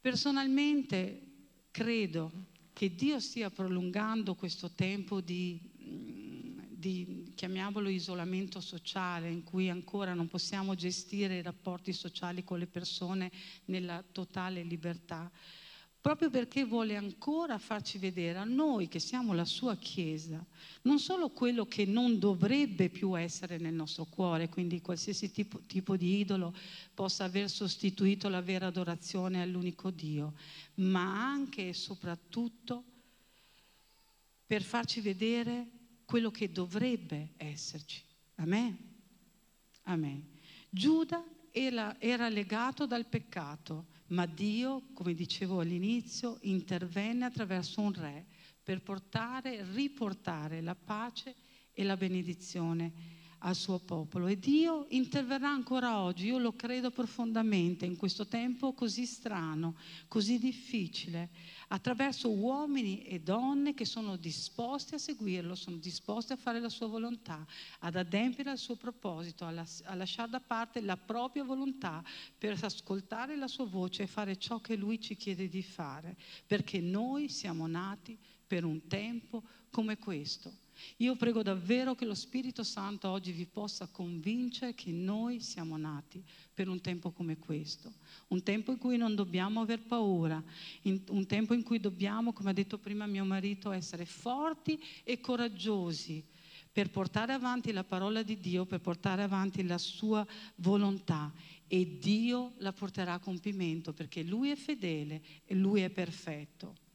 Personalmente 0.00 1.28
credo 1.70 2.30
che 2.72 2.94
Dio 2.94 3.18
stia 3.18 3.50
prolungando 3.50 4.34
questo 4.34 4.70
tempo 4.70 5.20
di, 5.20 5.60
mm, 5.82 6.27
di, 6.78 7.32
chiamiamolo 7.34 7.88
isolamento 7.88 8.60
sociale, 8.60 9.28
in 9.28 9.42
cui 9.42 9.68
ancora 9.68 10.14
non 10.14 10.28
possiamo 10.28 10.76
gestire 10.76 11.38
i 11.38 11.42
rapporti 11.42 11.92
sociali 11.92 12.44
con 12.44 12.60
le 12.60 12.68
persone 12.68 13.32
nella 13.64 14.04
totale 14.12 14.62
libertà, 14.62 15.28
proprio 16.00 16.30
perché 16.30 16.64
vuole 16.64 16.94
ancora 16.94 17.58
farci 17.58 17.98
vedere 17.98 18.38
a 18.38 18.44
noi 18.44 18.86
che 18.86 19.00
siamo 19.00 19.32
la 19.32 19.44
sua 19.44 19.76
Chiesa, 19.76 20.44
non 20.82 21.00
solo 21.00 21.30
quello 21.30 21.66
che 21.66 21.84
non 21.84 22.20
dovrebbe 22.20 22.90
più 22.90 23.18
essere 23.18 23.58
nel 23.58 23.74
nostro 23.74 24.04
cuore, 24.04 24.48
quindi 24.48 24.80
qualsiasi 24.80 25.32
tipo, 25.32 25.58
tipo 25.66 25.96
di 25.96 26.20
idolo 26.20 26.54
possa 26.94 27.24
aver 27.24 27.50
sostituito 27.50 28.28
la 28.28 28.40
vera 28.40 28.68
adorazione 28.68 29.42
all'unico 29.42 29.90
Dio, 29.90 30.34
ma 30.74 31.28
anche 31.28 31.70
e 31.70 31.72
soprattutto 31.72 32.84
per 34.46 34.62
farci 34.62 35.00
vedere 35.00 35.72
quello 36.08 36.30
che 36.30 36.50
dovrebbe 36.50 37.34
esserci. 37.36 38.02
Amen. 38.36 38.78
Amen. 39.82 40.26
Giuda 40.70 41.22
era, 41.50 42.00
era 42.00 42.30
legato 42.30 42.86
dal 42.86 43.04
peccato 43.04 43.88
ma 44.08 44.24
Dio, 44.24 44.84
come 44.94 45.12
dicevo 45.12 45.60
all'inizio, 45.60 46.38
intervenne 46.40 47.26
attraverso 47.26 47.82
un 47.82 47.92
re 47.92 48.24
per 48.62 48.80
portare, 48.80 49.62
riportare 49.70 50.62
la 50.62 50.74
pace 50.74 51.34
e 51.74 51.84
la 51.84 51.96
benedizione 51.96 53.16
al 53.40 53.54
suo 53.54 53.78
popolo 53.78 54.26
e 54.26 54.38
Dio 54.38 54.86
interverrà 54.88 55.50
ancora 55.50 56.00
oggi, 56.00 56.26
io 56.26 56.38
lo 56.38 56.54
credo 56.54 56.90
profondamente 56.90 57.84
in 57.84 57.96
questo 57.96 58.26
tempo 58.26 58.72
così 58.72 59.04
strano, 59.04 59.76
così 60.08 60.38
difficile, 60.38 61.30
attraverso 61.68 62.30
uomini 62.30 63.02
e 63.04 63.20
donne 63.20 63.74
che 63.74 63.84
sono 63.84 64.16
disposti 64.16 64.94
a 64.94 64.98
seguirlo, 64.98 65.54
sono 65.54 65.76
disposti 65.76 66.32
a 66.32 66.36
fare 66.36 66.60
la 66.60 66.68
sua 66.68 66.86
volontà, 66.86 67.46
ad 67.80 67.96
adempiere 67.96 68.50
al 68.50 68.58
suo 68.58 68.76
proposito, 68.76 69.44
a, 69.44 69.50
las- 69.50 69.82
a 69.84 69.94
lasciare 69.94 70.30
da 70.30 70.40
parte 70.40 70.80
la 70.80 70.96
propria 70.96 71.44
volontà 71.44 72.02
per 72.36 72.58
ascoltare 72.62 73.36
la 73.36 73.48
sua 73.48 73.66
voce 73.66 74.04
e 74.04 74.06
fare 74.06 74.36
ciò 74.36 74.60
che 74.60 74.76
lui 74.76 75.00
ci 75.00 75.16
chiede 75.16 75.48
di 75.48 75.62
fare, 75.62 76.16
perché 76.46 76.80
noi 76.80 77.28
siamo 77.28 77.66
nati 77.66 78.18
per 78.46 78.64
un 78.64 78.86
tempo 78.86 79.42
come 79.70 79.98
questo 79.98 80.66
io 80.98 81.16
prego 81.16 81.42
davvero 81.42 81.94
che 81.94 82.04
lo 82.04 82.14
Spirito 82.14 82.62
Santo 82.62 83.08
oggi 83.08 83.32
vi 83.32 83.46
possa 83.46 83.86
convincere 83.86 84.74
che 84.74 84.90
noi 84.90 85.40
siamo 85.40 85.76
nati 85.76 86.22
per 86.52 86.68
un 86.68 86.80
tempo 86.80 87.10
come 87.10 87.38
questo, 87.38 87.92
un 88.28 88.42
tempo 88.42 88.72
in 88.72 88.78
cui 88.78 88.96
non 88.96 89.14
dobbiamo 89.14 89.60
aver 89.60 89.80
paura, 89.80 90.42
un 90.82 91.26
tempo 91.26 91.54
in 91.54 91.62
cui 91.62 91.80
dobbiamo, 91.80 92.32
come 92.32 92.50
ha 92.50 92.54
detto 92.54 92.78
prima 92.78 93.06
mio 93.06 93.24
marito, 93.24 93.70
essere 93.70 94.04
forti 94.04 94.80
e 95.04 95.20
coraggiosi 95.20 96.24
per 96.70 96.90
portare 96.90 97.32
avanti 97.32 97.72
la 97.72 97.84
parola 97.84 98.22
di 98.22 98.38
Dio, 98.38 98.64
per 98.64 98.80
portare 98.80 99.22
avanti 99.22 99.64
la 99.64 99.78
sua 99.78 100.26
volontà 100.56 101.32
e 101.66 101.98
Dio 101.98 102.54
la 102.58 102.72
porterà 102.72 103.14
a 103.14 103.18
compimento 103.18 103.92
perché 103.92 104.22
Lui 104.22 104.50
è 104.50 104.56
fedele 104.56 105.22
e 105.44 105.54
Lui 105.54 105.82
è 105.82 105.90
perfetto. 105.90 106.86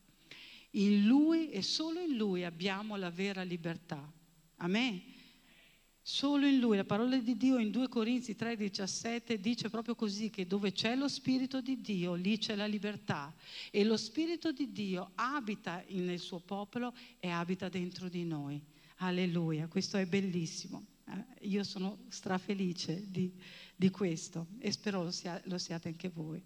In 0.75 1.05
Lui 1.05 1.49
e 1.49 1.61
solo 1.61 1.99
in 1.99 2.15
Lui 2.15 2.43
abbiamo 2.43 2.95
la 2.95 3.09
vera 3.09 3.43
libertà. 3.43 4.11
Amen. 4.57 5.01
Solo 6.05 6.45
in 6.45 6.59
Lui, 6.59 6.75
la 6.75 6.83
parola 6.83 7.15
di 7.17 7.37
Dio 7.37 7.57
in 7.57 7.71
2 7.71 7.87
Corinzi 7.87 8.35
3:17 8.35 9.35
dice 9.35 9.69
proprio 9.69 9.95
così 9.95 10.29
che 10.29 10.45
dove 10.45 10.73
c'è 10.73 10.95
lo 10.95 11.07
Spirito 11.07 11.61
di 11.61 11.79
Dio, 11.79 12.13
lì 12.13 12.37
c'è 12.37 12.55
la 12.55 12.65
libertà 12.65 13.33
e 13.71 13.85
lo 13.85 13.95
Spirito 13.95 14.51
di 14.51 14.73
Dio 14.73 15.11
abita 15.15 15.81
nel 15.89 16.19
suo 16.19 16.39
popolo 16.39 16.93
e 17.19 17.29
abita 17.29 17.69
dentro 17.69 18.09
di 18.09 18.25
noi. 18.25 18.61
Alleluia, 18.97 19.67
questo 19.67 19.95
è 19.95 20.05
bellissimo. 20.05 20.85
Eh, 21.07 21.47
io 21.47 21.63
sono 21.63 21.99
strafelice 22.09 23.09
di, 23.09 23.31
di 23.73 23.89
questo 23.89 24.47
e 24.59 24.71
spero 24.71 25.03
lo, 25.03 25.11
sia, 25.11 25.39
lo 25.45 25.57
siate 25.57 25.87
anche 25.87 26.09
voi. 26.09 26.43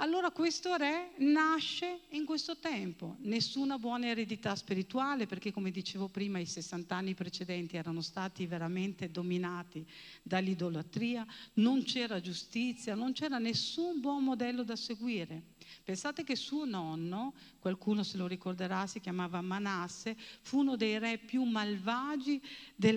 Allora 0.00 0.30
questo 0.30 0.76
re 0.76 1.12
nasce 1.20 2.00
in 2.10 2.26
questo 2.26 2.58
tempo, 2.58 3.16
nessuna 3.20 3.78
buona 3.78 4.08
eredità 4.08 4.54
spirituale 4.54 5.24
perché 5.24 5.52
come 5.52 5.70
dicevo 5.70 6.08
prima 6.08 6.38
i 6.38 6.44
60 6.44 6.94
anni 6.94 7.14
precedenti 7.14 7.78
erano 7.78 8.02
stati 8.02 8.46
veramente 8.46 9.10
dominati 9.10 9.86
dall'idolatria, 10.22 11.26
non 11.54 11.82
c'era 11.84 12.20
giustizia, 12.20 12.94
non 12.94 13.14
c'era 13.14 13.38
nessun 13.38 13.98
buon 14.00 14.22
modello 14.22 14.64
da 14.64 14.76
seguire. 14.76 15.54
Pensate 15.82 16.24
che 16.24 16.36
suo 16.36 16.66
nonno, 16.66 17.32
qualcuno 17.58 18.02
se 18.02 18.18
lo 18.18 18.26
ricorderà, 18.26 18.86
si 18.86 19.00
chiamava 19.00 19.40
Manasse, 19.40 20.14
fu 20.42 20.58
uno 20.58 20.76
dei 20.76 20.98
re 20.98 21.16
più 21.16 21.42
malvagi 21.44 22.38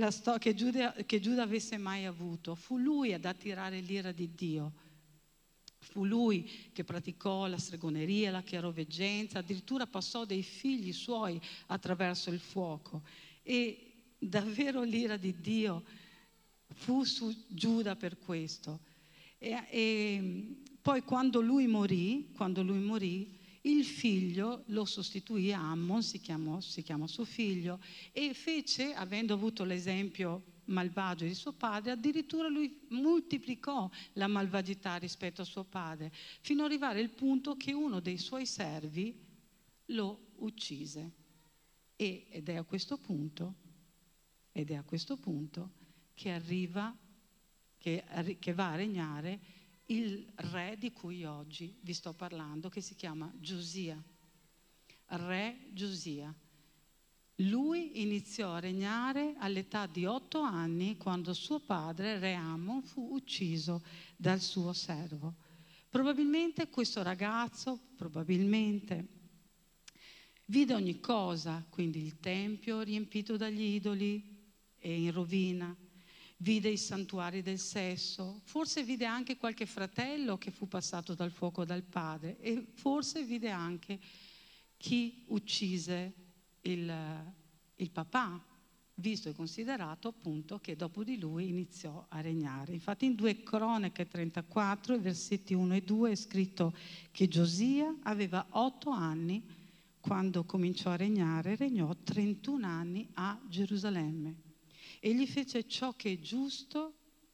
sto- 0.10 0.38
che, 0.38 0.54
Giuda, 0.54 0.92
che 1.06 1.22
Giuda 1.22 1.44
avesse 1.44 1.78
mai 1.78 2.04
avuto. 2.04 2.56
Fu 2.56 2.78
lui 2.78 3.14
ad 3.14 3.24
attirare 3.24 3.80
l'ira 3.80 4.12
di 4.12 4.36
Dio 4.36 4.88
Fu 5.90 6.06
lui 6.06 6.48
che 6.72 6.84
praticò 6.84 7.48
la 7.48 7.58
stregoneria, 7.58 8.30
la 8.30 8.44
chiaroveggenza, 8.44 9.40
addirittura 9.40 9.88
passò 9.88 10.24
dei 10.24 10.44
figli 10.44 10.94
suoi 10.94 11.42
attraverso 11.68 12.30
il 12.30 12.40
fuoco. 12.40 13.02
E 13.42 14.14
davvero 14.20 14.84
l'ira 14.84 15.18
di 15.18 15.40
Dio 15.40 15.84
fu 16.68 17.04
su 17.04 17.36
Giuda 17.48 17.96
per 17.96 18.20
questo. 18.20 18.82
E, 19.40 19.64
e 19.70 20.56
poi 20.80 21.02
quando 21.02 21.42
lui 21.42 21.66
morì, 21.66 22.30
quando 22.36 22.62
lui 22.62 22.80
morì, 22.80 23.38
il 23.62 23.84
figlio 23.84 24.64
lo 24.68 24.86
sostituì, 24.86 25.52
Ammon 25.52 26.04
si 26.04 26.20
chiamò, 26.20 26.60
si 26.60 26.84
chiamò 26.84 27.08
suo 27.08 27.26
figlio, 27.26 27.80
e 28.12 28.36
fece, 28.36 28.94
avendo 28.94 29.34
avuto 29.34 29.64
l'esempio 29.64 30.44
malvagio 30.70 31.26
di 31.26 31.34
suo 31.34 31.54
padre, 31.54 31.92
addirittura 31.92 32.48
lui 32.48 32.88
moltiplicò 32.90 33.90
la 34.14 34.28
malvagità 34.28 34.96
rispetto 34.96 35.42
a 35.42 35.46
suo 35.46 35.64
padre, 35.64 36.12
fino 36.42 36.64
ad 36.64 36.70
arrivare 36.70 37.02
al 37.02 37.10
punto 37.10 37.56
che 37.56 37.74
uno 37.74 38.00
dei 38.00 38.18
suoi 38.18 38.46
servi 38.46 39.16
lo 39.88 40.32
uccise. 40.38 41.12
E, 41.96 42.28
ed 42.30 42.50
è 42.50 42.56
a 42.56 42.64
questo 42.64 42.98
punto, 42.98 43.56
ed 44.52 44.72
è 44.72 44.76
a 44.76 44.84
questo 44.84 45.18
punto 45.18 45.72
che 46.14 46.32
arriva, 46.32 46.96
che, 47.78 48.38
che 48.40 48.54
va 48.54 48.72
a 48.72 48.76
regnare 48.76 49.40
il 49.88 50.32
re 50.36 50.76
di 50.78 50.92
cui 50.92 51.24
oggi 51.26 51.76
vi 51.82 51.94
sto 51.94 52.14
parlando, 52.14 52.70
che 52.70 52.82
si 52.82 52.96
chiama 52.96 53.32
Giosia. 53.38 54.02
Re 55.08 55.68
Giosia. 55.72 56.34
Lui 57.44 58.02
iniziò 58.02 58.52
a 58.54 58.60
regnare 58.60 59.36
all'età 59.38 59.86
di 59.86 60.06
otto 60.06 60.42
anni 60.42 60.98
quando 60.98 61.34
suo 61.34 61.60
padre, 61.62 62.20
Re 62.20 62.34
Ammon, 62.34 62.82
fu 62.84 63.14
ucciso 63.14 63.82
dal 64.18 64.42
suo 64.42 64.74
servo. 64.74 65.36
Probabilmente 65.90 66.68
questo 66.68 67.02
ragazzo, 67.02 67.80
probabilmente, 67.96 69.08
vide 70.46 70.74
ogni 70.74 71.00
cosa, 71.00 71.66
quindi 71.70 72.04
il 72.04 72.20
tempio 72.20 72.82
riempito 72.82 73.38
dagli 73.38 73.74
idoli 73.74 74.22
e 74.78 75.02
in 75.02 75.12
rovina, 75.14 75.74
vide 76.38 76.68
i 76.68 76.78
santuari 76.78 77.42
del 77.42 77.60
sesso, 77.60 78.42
forse 78.44 78.84
vide 78.84 79.06
anche 79.06 79.38
qualche 79.38 79.66
fratello 79.66 80.38
che 80.38 80.52
fu 80.52 80.68
passato 80.68 81.14
dal 81.14 81.32
fuoco 81.32 81.64
dal 81.64 81.84
padre 81.84 82.38
e 82.40 82.66
forse 82.74 83.24
vide 83.24 83.50
anche 83.50 83.98
chi 84.76 85.24
uccise 85.28 86.19
il, 86.62 87.34
il 87.76 87.92
papà, 87.92 88.44
visto 88.96 89.30
e 89.30 89.34
considerato 89.34 90.10
appunto 90.10 90.60
che 90.60 90.76
dopo 90.76 91.04
di 91.04 91.18
lui 91.18 91.48
iniziò 91.50 92.06
a 92.10 92.22
regnare. 92.22 92.74
Infatti 92.74 93.06
in 93.06 93.16
2 93.16 93.44
Croniche 93.44 94.08
34, 94.08 95.00
versetti 95.00 95.54
1 95.54 95.76
e 95.76 95.82
2 95.82 96.12
è 96.12 96.16
scritto 96.16 96.74
che 97.12 97.28
Giosia 97.28 97.96
aveva 98.04 98.46
otto 98.52 98.90
anni 98.90 99.44
quando 100.00 100.44
cominciò 100.44 100.92
a 100.92 100.96
regnare, 100.96 101.56
regnò 101.56 101.96
31 101.96 102.66
anni 102.66 103.08
a 103.14 103.40
Gerusalemme. 103.48 104.48
Egli 105.00 105.26
fece 105.28 105.68
ciò 105.68 105.94
che 105.96 106.14
è 106.14 106.20
giusto 106.20 106.94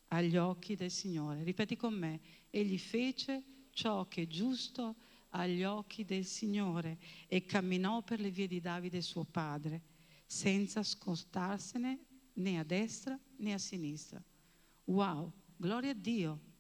agli 0.10 0.38
occhi 0.38 0.76
del 0.76 0.92
Signore. 0.92 1.44
Ripeti 1.44 1.76
con 1.76 1.94
me, 1.94 2.20
egli 2.50 2.78
fece 2.78 3.44
ciò 3.72 4.08
che 4.08 4.24
è 4.24 4.28
giusto 4.28 4.96
agli 5.36 5.64
occhi 5.64 6.06
del 6.06 6.26
Signore 6.26 6.98
e 7.28 7.46
camminò 7.46 8.02
per 8.02 8.20
le 8.20 8.30
vie 8.30 8.48
di 8.48 8.60
Davide 8.60 9.02
suo 9.02 9.24
padre, 9.24 9.82
senza 10.26 10.84
scostarsene 10.84 12.00
né 12.34 12.60
a 12.60 12.64
destra 12.64 13.20
né 13.38 13.54
a 13.54 13.58
sinistra. 13.58 14.22
Wow, 14.86 15.32
gloria 15.56 15.92
a 15.92 15.96
Dio. 15.96 16.54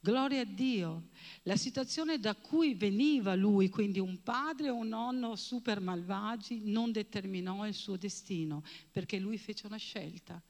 Gloria 0.00 0.40
a 0.40 0.44
Dio. 0.44 1.08
La 1.42 1.56
situazione 1.56 2.18
da 2.18 2.34
cui 2.34 2.74
veniva 2.74 3.34
lui, 3.34 3.68
quindi 3.68 3.98
un 3.98 4.22
padre 4.22 4.70
o 4.70 4.76
un 4.76 4.88
nonno 4.88 5.36
super 5.36 5.80
malvagi, 5.80 6.62
non 6.64 6.92
determinò 6.92 7.66
il 7.66 7.74
suo 7.74 7.96
destino, 7.96 8.62
perché 8.90 9.18
lui 9.18 9.38
fece 9.38 9.66
una 9.66 9.76
scelta 9.76 10.42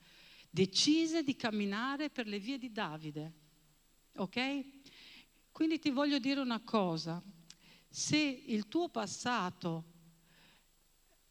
decise 0.50 1.22
di 1.22 1.36
camminare 1.36 2.10
per 2.10 2.26
le 2.26 2.40
vie 2.40 2.58
di 2.58 2.72
Davide. 2.72 3.32
Ok? 4.16 4.64
Quindi 5.52 5.78
ti 5.78 5.90
voglio 5.90 6.18
dire 6.18 6.40
una 6.40 6.60
cosa, 6.60 7.22
se 7.92 8.16
il 8.16 8.68
tuo 8.68 8.88
passato, 8.88 9.84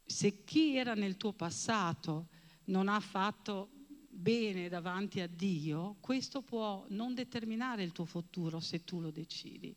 se 0.04 0.44
chi 0.44 0.76
era 0.76 0.94
nel 0.94 1.16
tuo 1.16 1.32
passato 1.32 2.28
non 2.64 2.88
ha 2.88 3.00
fatto 3.00 3.70
bene 4.10 4.68
davanti 4.68 5.20
a 5.20 5.26
Dio, 5.26 5.96
questo 6.00 6.42
può 6.42 6.84
non 6.90 7.14
determinare 7.14 7.82
il 7.82 7.92
tuo 7.92 8.04
futuro 8.04 8.60
se 8.60 8.84
tu 8.84 9.00
lo 9.00 9.10
decidi. 9.10 9.74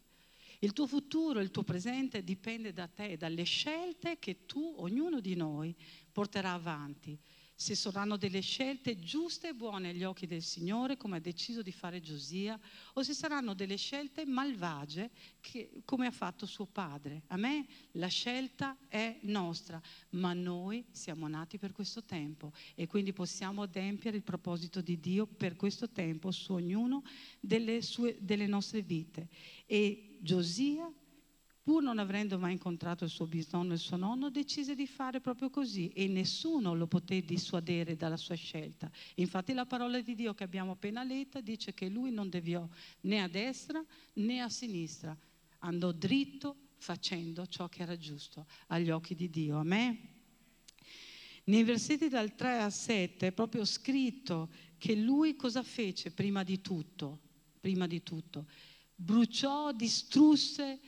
Il 0.59 0.73
tuo 0.73 0.85
futuro, 0.85 1.39
il 1.39 1.51
tuo 1.51 1.63
presente 1.63 2.23
dipende 2.23 2.73
da 2.73 2.87
te, 2.87 3.15
dalle 3.15 3.43
scelte 3.43 4.19
che 4.19 4.45
tu, 4.45 4.75
ognuno 4.77 5.21
di 5.21 5.35
noi, 5.35 5.75
porterà 6.11 6.51
avanti 6.51 7.17
se 7.63 7.75
saranno 7.75 8.17
delle 8.17 8.41
scelte 8.41 8.99
giuste 8.99 9.47
e 9.47 9.53
buone 9.53 9.91
agli 9.91 10.03
occhi 10.03 10.27
del 10.27 10.41
Signore, 10.41 10.97
come 10.97 11.15
ha 11.15 11.19
deciso 11.21 11.61
di 11.61 11.71
fare 11.71 12.01
Giosia, 12.01 12.59
o 12.95 13.03
se 13.03 13.13
saranno 13.13 13.53
delle 13.53 13.77
scelte 13.77 14.25
malvagie, 14.25 15.09
che, 15.39 15.81
come 15.85 16.05
ha 16.07 16.11
fatto 16.11 16.45
suo 16.45 16.65
padre. 16.65 17.21
A 17.27 17.37
me 17.37 17.65
la 17.91 18.07
scelta 18.07 18.75
è 18.89 19.17
nostra, 19.21 19.81
ma 20.09 20.33
noi 20.33 20.83
siamo 20.91 21.29
nati 21.29 21.57
per 21.57 21.71
questo 21.71 22.03
tempo 22.03 22.51
e 22.75 22.85
quindi 22.85 23.13
possiamo 23.13 23.61
adempiere 23.61 24.17
il 24.17 24.23
proposito 24.23 24.81
di 24.81 24.99
Dio 24.99 25.25
per 25.25 25.55
questo 25.55 25.89
tempo 25.89 26.31
su 26.31 26.51
ognuno 26.51 27.01
delle, 27.39 27.81
sue, 27.81 28.17
delle 28.19 28.45
nostre 28.45 28.81
vite. 28.81 29.29
E 29.65 30.17
Giosia 30.19 30.91
pur 31.63 31.81
non 31.81 31.97
avendo 31.97 32.37
mai 32.37 32.51
incontrato 32.51 33.05
il 33.05 33.09
suo 33.09 33.25
bisnonno 33.25 33.71
e 33.71 33.75
il 33.75 33.79
suo 33.79 33.95
nonno, 33.95 34.29
decise 34.29 34.75
di 34.75 34.85
fare 34.85 35.21
proprio 35.21 35.49
così 35.49 35.87
e 35.89 36.07
nessuno 36.07 36.75
lo 36.75 36.87
poté 36.87 37.23
dissuadere 37.23 37.95
dalla 37.95 38.17
sua 38.17 38.35
scelta. 38.35 38.91
Infatti 39.15 39.53
la 39.53 39.65
parola 39.65 40.01
di 40.01 40.13
Dio 40.13 40.33
che 40.33 40.43
abbiamo 40.43 40.73
appena 40.73 41.03
letta 41.03 41.39
dice 41.39 41.73
che 41.73 41.87
lui 41.87 42.11
non 42.11 42.29
deviò 42.29 42.67
né 43.01 43.21
a 43.21 43.29
destra 43.29 43.83
né 44.15 44.41
a 44.41 44.49
sinistra, 44.49 45.17
andò 45.59 45.93
dritto 45.93 46.57
facendo 46.75 47.47
ciò 47.47 47.69
che 47.69 47.81
era 47.81 47.97
giusto 47.97 48.45
agli 48.67 48.89
occhi 48.89 49.15
di 49.15 49.29
Dio. 49.29 49.57
A 49.57 49.63
me 49.63 50.11
nei 51.45 51.63
versetti 51.63 52.09
dal 52.09 52.35
3 52.35 52.59
al 52.59 52.73
7 52.73 53.27
è 53.27 53.31
proprio 53.31 53.63
scritto 53.63 54.49
che 54.77 54.95
lui 54.95 55.37
cosa 55.37 55.63
fece 55.63 56.11
prima 56.11 56.43
di 56.43 56.59
tutto? 56.59 57.19
Prima 57.61 57.87
di 57.87 58.03
tutto, 58.03 58.47
bruciò, 58.93 59.71
distrusse 59.71 60.79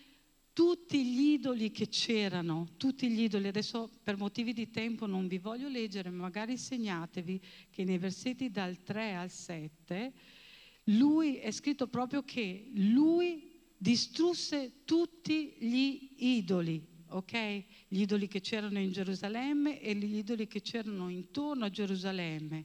tutti 0.56 1.06
gli 1.06 1.34
idoli 1.34 1.70
che 1.70 1.90
c'erano, 1.90 2.70
tutti 2.78 3.10
gli 3.10 3.24
idoli, 3.24 3.48
adesso 3.48 3.90
per 4.02 4.16
motivi 4.16 4.54
di 4.54 4.70
tempo 4.70 5.06
non 5.06 5.28
vi 5.28 5.38
voglio 5.38 5.68
leggere, 5.68 6.10
ma 6.10 6.22
magari 6.22 6.58
segnatevi 6.58 7.42
che 7.70 7.84
nei 7.84 7.98
versetti 7.98 8.50
dal 8.50 8.82
3 8.82 9.16
al 9.16 9.30
7, 9.30 10.14
lui 10.86 11.36
è 11.36 11.52
scritto 11.52 11.88
proprio 11.88 12.24
che 12.24 12.70
lui 12.74 13.52
distrusse 13.78 14.86
tutti 14.86 15.56
gli 15.60 16.16
idoli, 16.20 16.82
ok? 17.10 17.64
Gli 17.90 18.00
idoli 18.00 18.30
che 18.30 18.40
c'erano 18.40 18.80
in 18.80 18.94
Gerusalemme 18.94 19.82
e 19.82 19.94
gli 19.94 20.16
idoli 20.16 20.48
che 20.48 20.62
c'erano 20.62 21.10
intorno 21.10 21.66
a 21.66 21.70
Gerusalemme. 21.70 22.64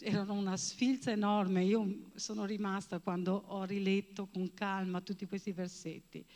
Erano 0.00 0.32
una 0.32 0.56
sfilza 0.56 1.12
enorme, 1.12 1.62
io 1.62 2.10
sono 2.16 2.44
rimasta 2.46 2.98
quando 2.98 3.44
ho 3.46 3.62
riletto 3.62 4.26
con 4.26 4.52
calma 4.54 5.00
tutti 5.00 5.24
questi 5.26 5.52
versetti. 5.52 6.26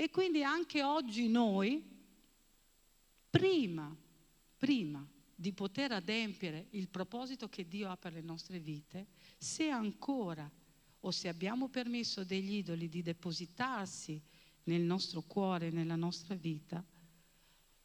E 0.00 0.08
quindi 0.08 0.42
anche 0.42 0.82
oggi 0.82 1.28
noi, 1.28 1.84
prima, 3.28 3.94
prima 4.56 5.06
di 5.34 5.52
poter 5.52 5.92
adempiere 5.92 6.68
il 6.70 6.88
proposito 6.88 7.50
che 7.50 7.68
Dio 7.68 7.90
ha 7.90 7.98
per 7.98 8.14
le 8.14 8.22
nostre 8.22 8.60
vite, 8.60 9.08
se 9.36 9.68
ancora 9.68 10.50
o 11.00 11.10
se 11.10 11.28
abbiamo 11.28 11.68
permesso 11.68 12.24
degli 12.24 12.54
idoli 12.54 12.88
di 12.88 13.02
depositarsi 13.02 14.18
nel 14.64 14.80
nostro 14.80 15.20
cuore, 15.20 15.68
nella 15.68 15.96
nostra 15.96 16.34
vita, 16.34 16.82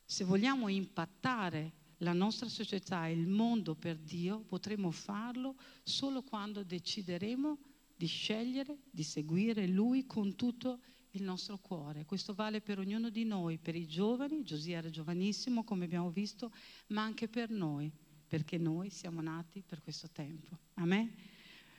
se 0.06 0.24
vogliamo 0.24 0.70
impattare 0.70 1.74
la 1.98 2.14
nostra 2.14 2.48
società 2.48 3.08
e 3.08 3.12
il 3.12 3.28
mondo 3.28 3.76
per 3.76 3.98
Dio, 3.98 4.40
potremo 4.40 4.90
farlo 4.90 5.58
solo 5.84 6.24
quando 6.24 6.64
decideremo 6.64 7.60
di 7.94 8.06
scegliere, 8.06 8.78
di 8.90 9.04
seguire 9.04 9.68
Lui 9.68 10.06
con 10.06 10.36
tutto 10.36 10.80
il 10.80 10.95
il 11.18 11.24
nostro 11.24 11.58
cuore. 11.58 12.06
Questo 12.06 12.34
vale 12.34 12.62
per 12.62 12.80
ognuno 12.80 13.10
di 13.10 13.24
noi, 13.24 13.58
per 13.58 13.76
i 13.76 13.88
giovani, 13.88 14.44
Giosia 14.44 14.78
era 14.78 14.90
giovanissimo 14.90 15.64
come 15.64 15.86
abbiamo 15.86 16.10
visto, 16.10 16.52
ma 16.88 17.04
anche 17.04 17.28
per 17.28 17.50
noi, 17.50 17.92
perché 18.28 18.58
noi 18.58 18.90
siamo 18.90 19.22
nati 19.22 19.64
per 19.66 19.82
questo 19.82 20.10
tempo. 20.12 20.58
Amen? 20.76 21.14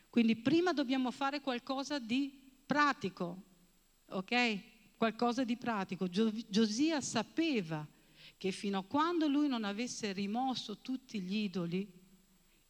Quindi 0.09 0.37
prima 0.37 0.73
dobbiamo 0.73 1.11
fare 1.11 1.41
qualcosa 1.41 1.99
di 1.99 2.33
pratico, 2.65 3.43
ok? 4.09 4.97
Qualcosa 4.97 5.45
di 5.45 5.57
pratico. 5.57 6.09
Giosia 6.09 7.01
sapeva 7.01 7.87
che 8.39 8.51
fino 8.51 8.79
a 8.79 8.85
quando 8.85 9.29
lui 9.29 9.49
non 9.49 9.65
avesse 9.65 10.13
rimosso 10.13 10.79
tutti 10.79 11.21
gli 11.21 11.37
idoli, 11.37 11.87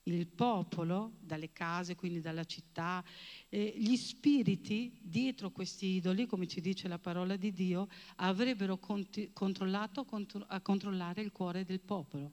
il 0.07 0.27
popolo 0.27 1.13
dalle 1.21 1.53
case, 1.53 1.95
quindi 1.95 2.21
dalla 2.21 2.45
città, 2.45 3.05
eh, 3.49 3.75
gli 3.77 3.97
spiriti 3.97 4.99
dietro 5.03 5.51
questi 5.51 5.87
idoli, 5.87 6.27
come 6.27 6.47
ci 6.47 6.61
dice 6.61 6.87
la 6.89 6.99
parola 6.99 7.37
di 7.37 7.53
Dio, 7.53 7.89
avrebbero 8.17 8.79
conti- 8.79 9.31
controllato 9.33 10.05
contro- 10.05 10.45
a 10.47 10.61
controllare 10.61 11.23
il 11.23 11.33
cuore 11.33 11.65
del 11.65 11.81
popolo. 11.81 12.33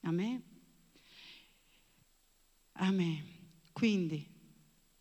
Amen. 0.00 0.42
Amen. 2.72 3.24
Quindi 3.72 4.33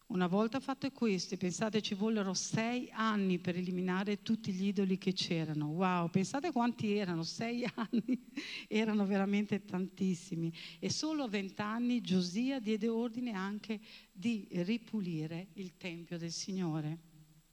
una 0.07 0.27
volta 0.27 0.59
fatte 0.59 0.91
queste, 0.91 1.37
pensate 1.37 1.81
ci 1.81 1.95
vollero 1.95 2.33
sei 2.33 2.89
anni 2.91 3.39
per 3.39 3.55
eliminare 3.55 4.21
tutti 4.21 4.51
gli 4.51 4.67
idoli 4.67 4.97
che 4.97 5.13
c'erano. 5.13 5.67
Wow, 5.67 6.09
pensate 6.09 6.51
quanti 6.51 6.95
erano, 6.95 7.23
sei 7.23 7.65
anni, 7.73 8.23
erano 8.67 9.05
veramente 9.05 9.63
tantissimi. 9.63 10.53
E 10.79 10.91
solo 10.91 11.23
a 11.23 11.27
vent'anni 11.27 12.01
Giosia 12.01 12.59
diede 12.59 12.89
ordine 12.89 13.31
anche 13.31 13.79
di 14.11 14.47
ripulire 14.51 15.47
il 15.53 15.77
Tempio 15.77 16.17
del 16.17 16.31
Signore. 16.31 16.97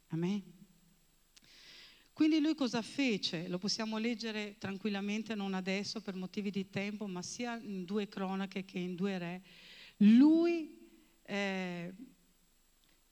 Amen. 0.08 0.42
Quindi 2.12 2.40
lui 2.40 2.54
cosa 2.54 2.82
fece? 2.82 3.48
Lo 3.48 3.56
possiamo 3.56 3.96
leggere 3.96 4.56
tranquillamente, 4.58 5.34
non 5.34 5.54
adesso 5.54 6.02
per 6.02 6.14
motivi 6.14 6.50
di 6.50 6.68
tempo, 6.68 7.06
ma 7.06 7.22
sia 7.22 7.56
in 7.56 7.86
due 7.86 8.08
cronache 8.08 8.66
che 8.66 8.78
in 8.78 8.96
due 8.96 9.16
re. 9.16 9.42
Lui... 9.98 10.76
Eh, 11.22 11.94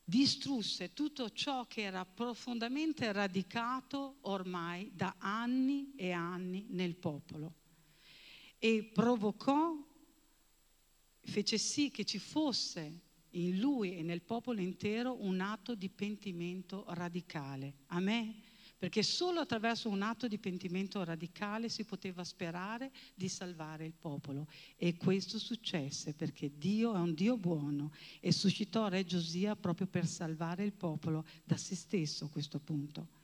distrusse 0.09 0.95
tutto 0.95 1.29
ciò 1.33 1.67
che 1.67 1.83
era 1.83 2.07
profondamente 2.07 3.13
radicato 3.13 4.17
ormai 4.23 4.91
da 4.95 5.17
anni 5.19 5.93
e 5.97 6.13
anni 6.13 6.65
nel 6.71 6.97
popolo 6.97 7.57
e 8.59 8.91
provocò, 8.91 9.77
fece 11.21 11.59
sì 11.59 11.91
che 11.91 12.07
ci 12.07 12.19
fosse 12.19 13.01
in 13.33 13.59
lui 13.59 13.99
e 13.99 14.03
nel 14.03 14.23
popolo 14.23 14.63
intero 14.63 15.23
un 15.23 15.41
atto 15.41 15.75
di 15.75 15.91
pentimento 15.91 16.87
radicale. 16.89 17.75
A 17.89 18.01
me 18.01 18.35
perché 18.79 19.03
solo 19.03 19.41
attraverso 19.41 19.89
un 19.89 20.03
atto 20.03 20.29
di 20.29 20.39
pentimento 20.39 21.03
radicale 21.03 21.69
si 21.69 21.85
poteva 21.85 22.23
sperare 22.23 22.93
di 23.15 23.29
salvare 23.29 23.85
il 23.85 23.93
popolo. 23.99 24.47
E 24.77 24.97
questo 24.97 25.39
successe 25.39 26.15
perché 26.15 26.53
Dio 26.57 26.95
è 26.95 26.99
un 26.99 27.13
Dio 27.13 27.37
buono 27.37 27.93
e 28.21 28.31
suscitò 28.31 28.89
Re 28.89 29.05
Giosia 29.05 29.57
proprio 29.57 29.89
per 29.89 30.07
salvare 30.07 30.65
il 30.65 30.73
popolo 30.73 31.25
da 31.43 31.57
se 31.57 31.75
stesso 31.75 32.27
a 32.27 32.29
questo 32.29 32.61
punto. 32.61 33.17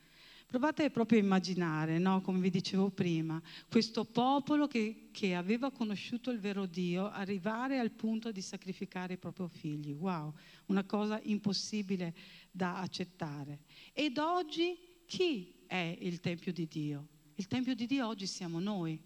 Provate 0.46 0.90
proprio 0.90 1.18
a 1.18 1.22
immaginare, 1.22 1.98
no? 1.98 2.20
come 2.20 2.38
vi 2.38 2.50
dicevo 2.50 2.90
prima, 2.90 3.40
questo 3.68 4.04
popolo 4.04 4.68
che, 4.68 5.08
che, 5.10 5.34
aveva 5.34 5.72
conosciuto 5.72 6.30
il 6.30 6.38
vero 6.38 6.66
Dio 6.66 7.10
arrivare 7.10 7.78
al 7.78 7.90
punto 7.90 8.30
di 8.30 8.40
sacrificare 8.40 9.14
i 9.14 9.18
propri 9.18 9.48
figli. 9.48 9.92
Wow, 9.92 10.32
una 10.66 10.84
cosa 10.84 11.18
impossibile 11.24 12.14
da 12.52 12.78
accettare. 12.78 13.62
Ed 13.92 14.18
oggi 14.18 14.78
chi 15.06 15.64
è 15.66 15.96
il 16.00 16.20
Tempio 16.20 16.52
di 16.52 16.66
Dio? 16.66 17.08
Il 17.34 17.46
Tempio 17.46 17.74
di 17.74 17.86
Dio 17.86 18.06
oggi 18.06 18.26
siamo 18.26 18.60
noi. 18.60 19.00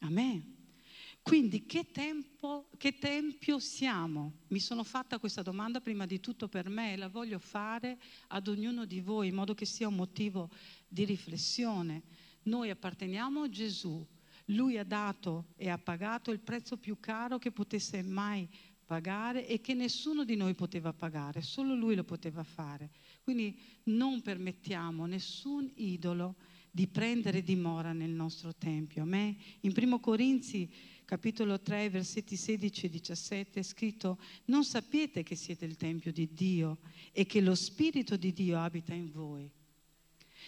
Amen. 0.00 0.58
Quindi 1.22 1.66
che, 1.66 1.90
tempo, 1.92 2.70
che 2.78 2.98
tempio 2.98 3.58
siamo? 3.58 4.40
Mi 4.48 4.58
sono 4.58 4.82
fatta 4.82 5.18
questa 5.18 5.42
domanda 5.42 5.80
prima 5.80 6.06
di 6.06 6.18
tutto 6.18 6.48
per 6.48 6.68
me 6.68 6.92
e 6.92 6.96
la 6.96 7.08
voglio 7.08 7.38
fare 7.38 7.98
ad 8.28 8.48
ognuno 8.48 8.86
di 8.86 9.00
voi 9.00 9.28
in 9.28 9.34
modo 9.34 9.54
che 9.54 9.66
sia 9.66 9.88
un 9.88 9.96
motivo 9.96 10.48
di 10.88 11.04
riflessione. 11.04 12.02
Noi 12.44 12.70
apparteniamo 12.70 13.42
a 13.42 13.48
Gesù, 13.50 14.04
lui 14.46 14.78
ha 14.78 14.84
dato 14.84 15.48
e 15.56 15.68
ha 15.68 15.78
pagato 15.78 16.30
il 16.30 16.40
prezzo 16.40 16.78
più 16.78 16.98
caro 16.98 17.38
che 17.38 17.52
potesse 17.52 18.02
mai 18.02 18.48
pagare 18.90 19.46
e 19.46 19.60
che 19.60 19.74
nessuno 19.74 20.24
di 20.24 20.34
noi 20.34 20.54
poteva 20.54 20.92
pagare, 20.92 21.42
solo 21.42 21.74
lui 21.74 21.94
lo 21.94 22.02
poteva 22.02 22.42
fare. 22.42 22.90
Quindi 23.22 23.58
non 23.84 24.22
permettiamo 24.22 25.06
nessun 25.06 25.70
idolo 25.76 26.36
di 26.70 26.86
prendere 26.86 27.42
dimora 27.42 27.92
nel 27.92 28.10
nostro 28.10 28.54
Tempio. 28.54 29.02
A 29.02 29.16
in 29.16 29.72
1 29.74 30.00
Corinzi 30.00 30.70
capitolo 31.04 31.60
3 31.60 31.90
versetti 31.90 32.36
16 32.36 32.86
e 32.86 32.88
17 32.88 33.60
è 33.60 33.62
scritto 33.64 34.18
non 34.44 34.64
sapete 34.64 35.24
che 35.24 35.34
siete 35.34 35.64
il 35.64 35.76
Tempio 35.76 36.12
di 36.12 36.32
Dio 36.32 36.78
e 37.10 37.26
che 37.26 37.40
lo 37.40 37.56
Spirito 37.56 38.16
di 38.16 38.32
Dio 38.32 38.58
abita 38.58 38.94
in 38.94 39.10
voi. 39.10 39.50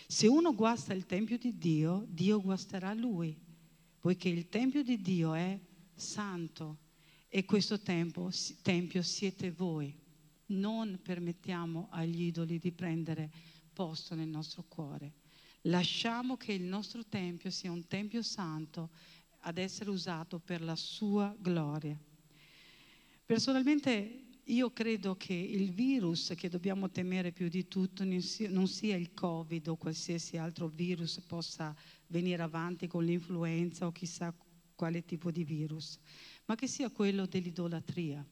Se 0.06 0.26
uno 0.26 0.54
guasta 0.54 0.94
il 0.94 1.06
Tempio 1.06 1.36
di 1.36 1.58
Dio, 1.58 2.06
Dio 2.08 2.40
guasterà 2.40 2.94
lui, 2.94 3.36
poiché 3.98 4.28
il 4.28 4.48
Tempio 4.48 4.82
di 4.82 5.00
Dio 5.00 5.34
è 5.34 5.58
santo 5.94 6.78
e 7.28 7.44
questo 7.44 7.80
tempo, 7.80 8.30
tempio 8.62 9.02
siete 9.02 9.50
voi. 9.50 9.94
Non 10.46 11.00
permettiamo 11.02 11.88
agli 11.90 12.22
idoli 12.22 12.58
di 12.58 12.72
prendere 12.72 13.30
posto 13.72 14.14
nel 14.14 14.28
nostro 14.28 14.64
cuore. 14.68 15.12
Lasciamo 15.62 16.36
che 16.36 16.52
il 16.52 16.64
nostro 16.64 17.04
tempio 17.04 17.50
sia 17.50 17.70
un 17.70 17.86
tempio 17.86 18.22
santo 18.22 18.90
ad 19.40 19.58
essere 19.58 19.90
usato 19.90 20.38
per 20.38 20.60
la 20.60 20.76
sua 20.76 21.34
gloria. 21.38 21.98
Personalmente 23.24 24.22
io 24.46 24.72
credo 24.72 25.16
che 25.16 25.34
il 25.34 25.72
virus 25.72 26.32
che 26.36 26.48
dobbiamo 26.48 26.90
temere 26.90 27.30
più 27.30 27.48
di 27.48 27.68
tutto 27.68 28.04
non 28.04 28.66
sia, 28.66 28.96
il 28.96 29.14
Covid 29.14 29.68
o 29.68 29.76
qualsiasi 29.76 30.36
altro 30.36 30.66
virus 30.66 31.20
possa 31.20 31.74
venire 32.08 32.42
avanti 32.42 32.88
con 32.88 33.04
l'influenza 33.04 33.86
o 33.86 33.92
chissà 33.92 34.34
quale 34.74 35.04
tipo 35.04 35.30
di 35.30 35.44
virus, 35.44 35.96
ma 36.46 36.56
che 36.56 36.66
sia 36.66 36.90
quello 36.90 37.26
dell'idolatria, 37.26 38.26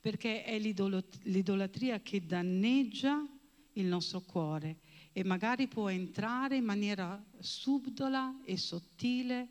perché 0.00 0.44
è 0.44 0.58
l'idolatria 0.58 2.00
che 2.00 2.24
danneggia 2.24 3.26
il 3.72 3.86
nostro 3.86 4.20
cuore 4.20 4.78
e 5.12 5.24
magari 5.24 5.66
può 5.68 5.88
entrare 5.88 6.56
in 6.56 6.64
maniera 6.64 7.22
subdola 7.38 8.40
e 8.44 8.56
sottile 8.56 9.48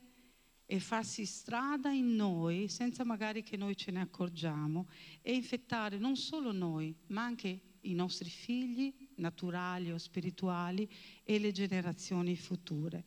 e 0.66 0.80
farsi 0.80 1.26
strada 1.26 1.92
in 1.92 2.16
noi 2.16 2.68
senza 2.68 3.04
magari 3.04 3.42
che 3.42 3.56
noi 3.56 3.76
ce 3.76 3.92
ne 3.92 4.02
accorgiamo 4.02 4.88
e 5.22 5.34
infettare 5.34 5.98
non 5.98 6.18
solo 6.18 6.52
noi, 6.52 6.94
ma 7.08 7.24
anche 7.24 7.62
i 7.82 7.94
nostri 7.94 8.30
figli 8.30 8.94
naturali 9.16 9.92
o 9.92 9.98
spirituali 9.98 10.90
e 11.24 11.40
le 11.40 11.52
generazioni 11.52 12.36
future. 12.36 13.06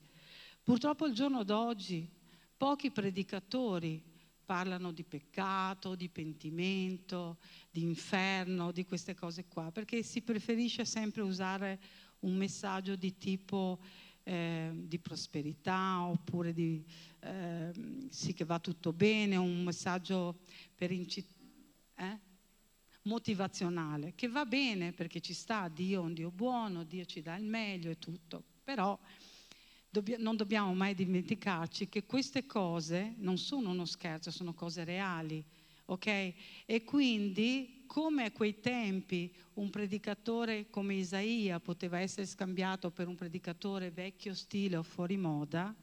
Purtroppo 0.62 1.06
il 1.06 1.12
giorno 1.12 1.44
d'oggi 1.44 2.08
pochi 2.56 2.90
predicatori 2.90 4.02
parlano 4.50 4.90
di 4.90 5.04
peccato, 5.04 5.94
di 5.94 6.08
pentimento, 6.08 7.38
di 7.70 7.82
inferno, 7.82 8.72
di 8.72 8.84
queste 8.84 9.14
cose 9.14 9.44
qua, 9.46 9.70
perché 9.70 10.02
si 10.02 10.22
preferisce 10.22 10.84
sempre 10.84 11.22
usare 11.22 11.78
un 12.20 12.34
messaggio 12.34 12.96
di 12.96 13.16
tipo 13.16 13.78
eh, 14.24 14.72
di 14.74 14.98
prosperità 14.98 16.00
oppure 16.00 16.52
di 16.52 16.84
eh, 17.20 17.70
sì 18.10 18.32
che 18.32 18.44
va 18.44 18.58
tutto 18.58 18.92
bene, 18.92 19.36
un 19.36 19.62
messaggio 19.62 20.40
per 20.74 20.90
inci- 20.90 21.24
eh? 21.94 22.18
motivazionale, 23.02 24.14
che 24.16 24.26
va 24.26 24.44
bene 24.46 24.92
perché 24.92 25.20
ci 25.20 25.32
sta, 25.32 25.68
Dio 25.68 26.00
è 26.00 26.04
un 26.04 26.12
Dio 26.12 26.32
buono, 26.32 26.82
Dio 26.82 27.04
ci 27.04 27.22
dà 27.22 27.36
il 27.36 27.44
meglio 27.44 27.88
e 27.88 28.00
tutto, 28.00 28.42
però 28.64 28.98
non 30.18 30.36
dobbiamo 30.36 30.72
mai 30.72 30.94
dimenticarci 30.94 31.88
che 31.88 32.04
queste 32.04 32.46
cose 32.46 33.14
non 33.18 33.38
sono 33.38 33.70
uno 33.70 33.84
scherzo, 33.84 34.30
sono 34.30 34.54
cose 34.54 34.84
reali, 34.84 35.44
ok? 35.86 36.06
E 36.64 36.84
quindi, 36.84 37.82
come 37.86 38.24
a 38.24 38.30
quei 38.30 38.60
tempi 38.60 39.34
un 39.54 39.68
predicatore 39.68 40.70
come 40.70 40.94
Isaia 40.94 41.58
poteva 41.58 41.98
essere 41.98 42.26
scambiato 42.26 42.90
per 42.90 43.08
un 43.08 43.16
predicatore 43.16 43.90
vecchio 43.90 44.32
stile 44.34 44.76
o 44.76 44.84
fuori 44.84 45.16
moda, 45.16 45.74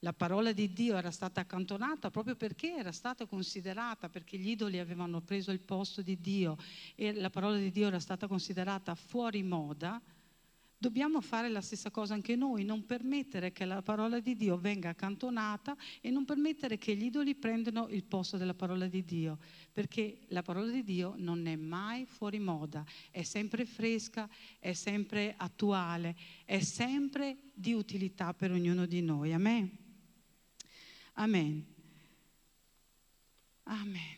la 0.00 0.12
parola 0.12 0.52
di 0.52 0.72
Dio 0.72 0.96
era 0.96 1.10
stata 1.10 1.40
accantonata 1.40 2.10
proprio 2.10 2.34
perché 2.34 2.74
era 2.74 2.92
stata 2.92 3.26
considerata, 3.26 4.08
perché 4.08 4.38
gli 4.38 4.50
idoli 4.50 4.78
avevano 4.78 5.20
preso 5.20 5.50
il 5.50 5.60
posto 5.60 6.02
di 6.02 6.20
Dio 6.20 6.56
e 6.94 7.12
la 7.14 7.30
parola 7.30 7.56
di 7.56 7.70
Dio 7.70 7.86
era 7.86 8.00
stata 8.00 8.26
considerata 8.26 8.94
fuori 8.94 9.42
moda, 9.42 10.00
Dobbiamo 10.82 11.20
fare 11.20 11.50
la 11.50 11.60
stessa 11.60 11.90
cosa 11.90 12.14
anche 12.14 12.36
noi, 12.36 12.64
non 12.64 12.86
permettere 12.86 13.52
che 13.52 13.66
la 13.66 13.82
parola 13.82 14.18
di 14.18 14.34
Dio 14.34 14.56
venga 14.56 14.88
accantonata 14.88 15.76
e 16.00 16.08
non 16.08 16.24
permettere 16.24 16.78
che 16.78 16.96
gli 16.96 17.04
idoli 17.04 17.34
prendano 17.34 17.86
il 17.88 18.02
posto 18.02 18.38
della 18.38 18.54
parola 18.54 18.86
di 18.86 19.04
Dio, 19.04 19.38
perché 19.74 20.20
la 20.28 20.40
parola 20.40 20.70
di 20.70 20.82
Dio 20.82 21.16
non 21.18 21.46
è 21.46 21.54
mai 21.54 22.06
fuori 22.06 22.38
moda, 22.38 22.82
è 23.10 23.22
sempre 23.24 23.66
fresca, 23.66 24.26
è 24.58 24.72
sempre 24.72 25.34
attuale, 25.36 26.16
è 26.46 26.60
sempre 26.60 27.36
di 27.52 27.74
utilità 27.74 28.32
per 28.32 28.50
ognuno 28.50 28.86
di 28.86 29.02
noi. 29.02 29.34
Amen. 29.34 29.70
Amen. 31.12 31.66
Amen. 33.64 34.16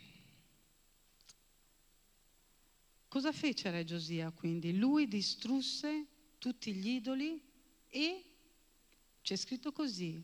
Cosa 3.09 3.33
fece 3.33 3.69
Re 3.73 3.83
Giosia 3.83 4.31
quindi? 4.31 4.79
Lui 4.79 5.09
distrusse 5.09 6.07
tutti 6.43 6.75
gli 6.75 6.89
idoli 6.89 7.41
e 7.89 8.25
c'è 9.23 9.37
scritto 9.37 9.71
così, 9.71 10.21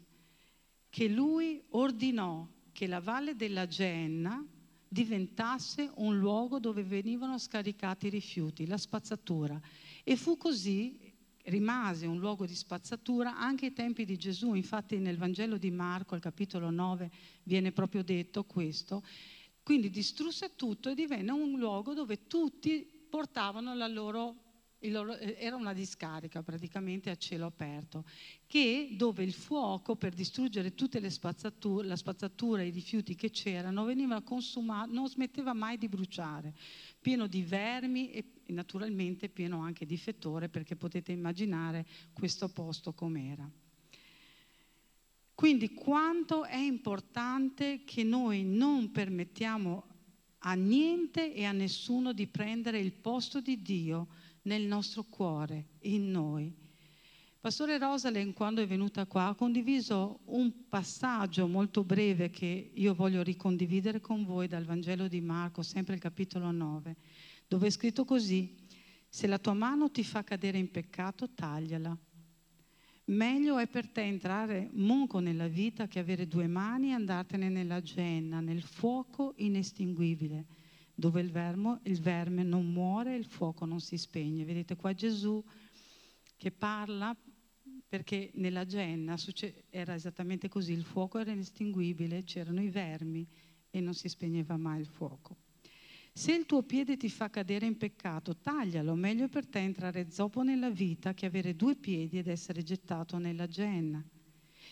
che 0.91 1.07
lui 1.07 1.63
ordinò 1.71 2.45
che 2.73 2.89
la 2.89 2.99
valle 2.99 3.37
della 3.37 3.69
Genna 3.69 4.45
diventasse 4.89 5.93
un 5.99 6.19
luogo 6.19 6.59
dove 6.59 6.83
venivano 6.83 7.39
scaricati 7.39 8.09
i 8.09 8.11
rifiuti, 8.11 8.67
la 8.67 8.79
spazzatura. 8.79 9.61
E 10.03 10.17
fu 10.17 10.37
così, 10.37 10.99
rimase 11.45 12.07
un 12.07 12.19
luogo 12.19 12.47
di 12.47 12.55
spazzatura 12.57 13.39
anche 13.39 13.67
ai 13.67 13.73
tempi 13.73 14.05
di 14.05 14.17
Gesù. 14.17 14.55
Infatti 14.55 14.99
nel 14.99 15.19
Vangelo 15.19 15.57
di 15.57 15.71
Marco, 15.71 16.17
al 16.17 16.21
capitolo 16.21 16.71
9, 16.71 17.13
viene 17.45 17.71
proprio 17.71 18.03
detto 18.03 18.43
questo. 18.43 19.05
Quindi 19.63 19.89
distrusse 19.89 20.57
tutto 20.57 20.91
e 20.91 20.97
divenne 20.97 21.31
un 21.31 21.57
luogo 21.61 21.95
dove 21.95 22.27
tutti 22.27 22.85
portavano 23.09 23.73
la 23.77 23.87
loro 23.87 24.47
loro, 24.83 25.17
eh, 25.17 25.37
era 25.39 25.57
una 25.57 25.73
discarica 25.73 26.43
praticamente 26.43 27.11
a 27.11 27.17
cielo 27.17 27.47
aperto, 27.47 28.05
che, 28.47 28.91
dove 28.93 29.25
il 29.25 29.33
fuoco 29.33 29.97
per 29.97 30.15
distruggere 30.15 30.75
tutte 30.75 31.01
le 31.01 31.11
spazzature, 31.11 31.87
la 31.87 31.97
spazzatura 31.97 32.63
e 32.63 32.69
i 32.69 32.71
rifiuti 32.71 33.15
che 33.15 33.31
c'erano 33.31 33.85
veniva 33.85 34.23
consumato, 34.23 34.93
non 34.93 35.09
smetteva 35.09 35.53
mai 35.53 35.79
di 35.79 35.89
bruciare, 35.89 36.55
pieno 37.01 37.27
di 37.27 37.43
vermi 37.43 38.11
e 38.13 38.25
naturalmente 38.47 39.29
pieno 39.29 39.61
anche 39.61 39.85
di 39.85 39.97
fettore, 39.97 40.49
perché 40.49 40.77
potete 40.77 41.13
immaginare 41.13 41.85
questo 42.13 42.49
posto 42.49 42.93
com'era. 42.93 43.51
Quindi 45.35 45.73
quanto 45.73 46.45
è 46.45 46.57
importante 46.57 47.83
che 47.85 48.03
noi 48.03 48.43
non 48.43 48.91
permettiamo 48.91 49.85
a 50.39 50.55
niente 50.55 51.33
e 51.33 51.45
a 51.45 51.53
nessuno 51.53 52.13
di 52.13 52.27
prendere 52.27 52.79
il 52.79 52.93
posto 52.93 53.41
di 53.41 53.63
Dio 53.63 54.09
nel 54.49 54.63
nostro 54.63 55.05
cuore, 55.05 55.67
in 55.83 56.11
noi. 56.11 56.53
Pastore 57.39 57.79
Rosalind, 57.79 58.33
quando 58.33 58.63
è 58.63 58.67
venuta 58.67 59.05
qua, 59.07 59.27
ha 59.27 59.35
condiviso 59.35 60.21
un 60.25 60.67
passaggio 60.69 61.47
molto 61.47 61.85
breve 61.85 62.31
che 62.31 62.71
io 62.75 62.95
voglio 62.95 63.23
ricondividere 63.23 64.01
con 64.01 64.25
voi 64.25 64.49
dal 64.49 64.65
Vangelo 64.65 65.07
di 65.07 65.21
Marco, 65.21 65.63
sempre 65.63 65.95
il 65.95 66.01
capitolo 66.01 66.51
9, 66.51 66.97
dove 67.47 67.67
è 67.67 67.71
scritto 67.71 68.05
così, 68.05 68.57
se 69.07 69.27
la 69.27 69.39
tua 69.39 69.53
mano 69.53 69.91
ti 69.91 70.03
fa 70.03 70.25
cadere 70.25 70.59
in 70.59 70.71
peccato, 70.71 71.29
tagliala. 71.29 71.97
Meglio 73.05 73.59
è 73.59 73.69
per 73.69 73.89
te 73.89 74.03
entrare 74.03 74.69
monco 74.73 75.19
nella 75.19 75.47
vita 75.47 75.87
che 75.87 75.99
avere 75.99 76.27
due 76.27 76.47
mani 76.47 76.89
e 76.89 76.93
andartene 76.93 77.49
nella 77.49 77.81
genna, 77.83 78.41
nel 78.41 78.63
fuoco 78.63 79.35
inestinguibile 79.37 80.58
dove 80.99 81.21
il, 81.21 81.31
vermo, 81.31 81.79
il 81.85 82.01
verme 82.01 82.43
non 82.43 82.73
muore 82.73 83.15
e 83.15 83.19
il 83.19 83.25
fuoco 83.25 83.65
non 83.65 83.79
si 83.79 83.97
spegne. 83.97 84.45
Vedete 84.45 84.75
qua 84.75 84.93
Gesù 84.95 85.41
che 86.37 86.51
parla 86.51 87.17
perché 87.87 88.33
nella 88.35 88.67
genna 88.67 89.17
era 89.71 89.95
esattamente 89.95 90.49
così, 90.49 90.73
il 90.73 90.83
fuoco 90.83 91.19
era 91.19 91.31
inestinguibile, 91.31 92.25
c'erano 92.25 92.61
i 92.61 92.69
vermi 92.69 93.25
e 93.71 93.81
non 93.81 93.95
si 93.95 94.09
spegneva 94.09 94.57
mai 94.57 94.81
il 94.81 94.87
fuoco. 94.87 95.37
Se 96.13 96.35
il 96.35 96.47
tuo 96.47 96.65
piede 96.65 96.97
ti 96.97 97.09
fa 97.09 97.31
cadere 97.31 97.65
in 97.65 97.77
peccato, 97.77 98.37
taglialo, 98.37 98.97
meglio 98.97 99.29
per 99.29 99.47
te 99.47 99.61
entrare 99.61 100.11
zoppo 100.11 100.43
nella 100.43 100.69
vita 100.69 101.15
che 101.15 101.27
avere 101.27 101.55
due 101.55 101.77
piedi 101.77 102.19
ed 102.19 102.27
essere 102.27 102.65
gettato 102.65 103.19
nella 103.19 103.47
genna. 103.47 104.05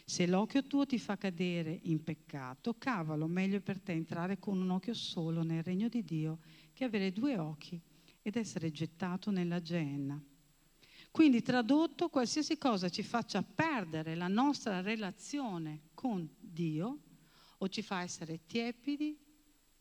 Se 0.08 0.24
l'occhio 0.24 0.62
tuo 0.62 0.86
ti 0.86 1.00
fa 1.00 1.18
cadere 1.18 1.80
in 1.82 2.04
peccato, 2.04 2.76
cavalo, 2.78 3.26
meglio 3.26 3.60
per 3.60 3.80
te 3.80 3.90
entrare 3.90 4.38
con 4.38 4.60
un 4.60 4.70
occhio 4.70 4.94
solo 4.94 5.42
nel 5.42 5.64
regno 5.64 5.88
di 5.88 6.04
Dio 6.04 6.38
che 6.72 6.84
avere 6.84 7.10
due 7.10 7.36
occhi 7.36 7.80
ed 8.22 8.36
essere 8.36 8.70
gettato 8.70 9.32
nella 9.32 9.60
genna. 9.60 10.22
Quindi 11.10 11.42
tradotto, 11.42 12.08
qualsiasi 12.08 12.56
cosa 12.56 12.88
ci 12.88 13.02
faccia 13.02 13.42
perdere 13.42 14.14
la 14.14 14.28
nostra 14.28 14.80
relazione 14.80 15.88
con 15.92 16.32
Dio 16.38 16.98
o 17.58 17.68
ci 17.68 17.82
fa 17.82 18.02
essere 18.02 18.46
tiepidi, 18.46 19.18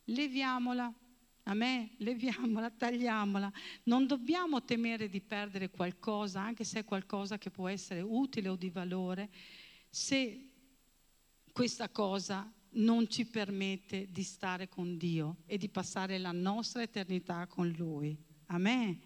leviamola. 0.05 0.91
A 1.43 1.53
me, 1.53 1.91
leviamola, 1.97 2.71
tagliamola. 2.71 3.51
Non 3.83 4.07
dobbiamo 4.07 4.63
temere 4.63 5.07
di 5.07 5.21
perdere 5.21 5.69
qualcosa, 5.69 6.41
anche 6.41 6.63
se 6.63 6.79
è 6.79 6.83
qualcosa 6.83 7.37
che 7.37 7.51
può 7.51 7.67
essere 7.67 8.01
utile 8.01 8.49
o 8.49 8.55
di 8.55 8.71
valore, 8.71 9.29
se 9.95 10.49
questa 11.53 11.87
cosa 11.87 12.51
non 12.71 13.09
ci 13.09 13.25
permette 13.25 14.11
di 14.11 14.23
stare 14.23 14.67
con 14.67 14.97
Dio 14.97 15.37
e 15.45 15.57
di 15.57 15.69
passare 15.69 16.17
la 16.17 16.33
nostra 16.33 16.81
eternità 16.81 17.47
con 17.47 17.69
Lui. 17.69 18.13
Amen. 18.47 18.99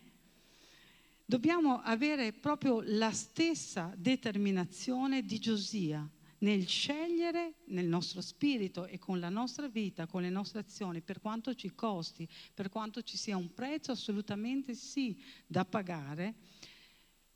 Dobbiamo 1.24 1.80
avere 1.82 2.34
proprio 2.34 2.82
la 2.84 3.12
stessa 3.12 3.94
determinazione 3.96 5.24
di 5.24 5.38
Giosia 5.38 6.10
nel 6.40 6.68
scegliere 6.68 7.58
nel 7.66 7.86
nostro 7.86 8.22
spirito 8.22 8.88
e 8.88 8.98
con 8.98 9.20
la 9.20 9.30
nostra 9.30 9.68
vita, 9.68 10.08
con 10.08 10.24
le 10.24 10.32
nostre 10.32 10.62
azioni, 10.62 11.02
per 11.02 11.22
quanto 11.22 11.54
ci 11.54 11.76
costi, 11.76 12.28
per 12.52 12.70
quanto 12.70 13.04
ci 13.04 13.16
sia 13.16 13.38
un 13.38 13.54
prezzo 13.54 13.92
assolutamente 13.92 14.74
sì 14.74 15.22
da 15.46 15.64
pagare, 15.66 16.34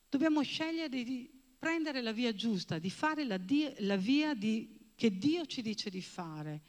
dobbiamo 0.10 0.42
scegliere 0.42 0.90
di 0.90 1.33
prendere 1.64 2.02
la 2.02 2.12
via 2.12 2.36
giusta, 2.36 2.78
di 2.78 2.90
fare 2.90 3.24
la, 3.24 3.38
die, 3.38 3.74
la 3.80 3.96
via 3.96 4.34
di, 4.34 4.92
che 4.96 5.18
Dio 5.18 5.46
ci 5.46 5.62
dice 5.62 5.90
di 5.90 6.02
fare. 6.02 6.60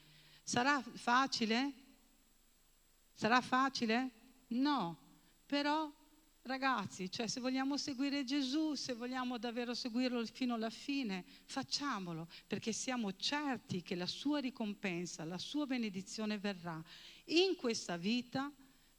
Sarà 0.41 0.81
facile? 0.81 1.73
Sarà 3.13 3.41
facile? 3.41 4.11
No, 4.47 4.97
però 5.45 5.91
ragazzi, 6.43 7.11
cioè 7.11 7.27
se 7.27 7.41
vogliamo 7.41 7.75
seguire 7.75 8.23
Gesù, 8.23 8.75
se 8.75 8.93
vogliamo 8.93 9.37
davvero 9.37 9.73
seguirlo 9.73 10.25
fino 10.27 10.53
alla 10.53 10.69
fine, 10.69 11.25
facciamolo, 11.43 12.29
perché 12.47 12.71
siamo 12.71 13.17
certi 13.17 13.81
che 13.81 13.95
la 13.95 14.07
sua 14.07 14.39
ricompensa, 14.39 15.25
la 15.25 15.37
sua 15.37 15.65
benedizione 15.65 16.37
verrà 16.37 16.81
in 17.25 17.57
questa 17.57 17.97
vita, 17.97 18.49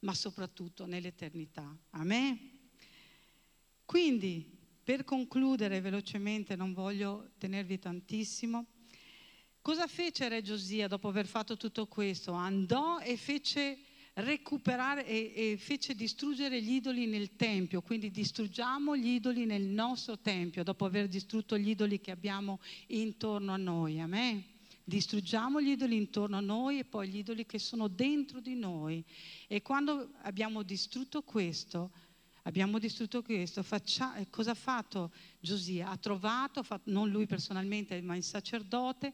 ma 0.01 0.13
soprattutto 0.13 0.85
nell'eternità. 0.85 1.75
Amen. 1.93 2.39
Quindi 3.87 4.56
per 4.87 5.03
concludere 5.03 5.81
velocemente, 5.81 6.55
non 6.55 6.73
voglio 6.73 7.33
tenervi 7.39 7.81
tantissimo, 7.81 8.67
cosa 9.61 9.89
fece 9.89 10.29
Re 10.29 10.43
Giosia 10.43 10.87
dopo 10.87 11.09
aver 11.09 11.27
fatto 11.27 11.57
tutto 11.57 11.89
questo? 11.89 12.31
Andò 12.31 13.01
e 13.01 13.17
fece 13.17 13.79
recuperare 14.13 15.05
e, 15.05 15.33
e, 15.35 15.57
fece 15.57 15.97
distruggere 15.97 16.63
gli 16.63 16.75
idoli 16.75 17.07
nel 17.07 17.35
Tempio, 17.35 17.83
quindi 17.83 18.13
distruggiamo 18.13 18.97
gli 18.97 19.09
idoli 19.09 19.45
nel 19.45 19.65
nostro 19.65 20.21
Tempio 20.21 20.63
dopo 20.63 20.85
aver 20.85 21.09
distrutto 21.09 21.59
gli 21.59 21.71
idoli 21.71 22.01
che 22.01 22.13
abbiamo 22.13 22.61
intorno 22.87 23.53
a 23.53 23.57
noi. 23.57 24.01
Amen. 24.01 24.41
Distruggiamo 24.85 25.61
gli 25.61 25.71
idoli 25.71 25.97
intorno 25.97 26.37
a 26.37 26.41
noi 26.41 26.79
e 26.79 26.85
poi 26.85 27.09
gli 27.09 27.17
idoli 27.17 27.45
che 27.45 27.59
sono 27.59 27.89
dentro 27.89 28.39
di 28.39 28.55
noi. 28.55 29.05
E 29.49 29.63
quando 29.63 30.13
abbiamo 30.23 30.63
distrutto 30.63 31.23
questo, 31.23 31.91
abbiamo 32.47 32.79
distrutto 32.79 33.23
questo, 33.23 33.63
Faccia, 33.63 34.15
cosa 34.31 34.53
ha 34.53 34.55
fatto 34.55 35.13
Giosia? 35.41 35.91
Ha 35.91 35.97
trovato, 35.97 36.65
non 36.85 37.11
lui 37.11 37.27
personalmente, 37.27 38.01
ma 38.01 38.17
il 38.17 38.23
sacerdote, 38.23 39.13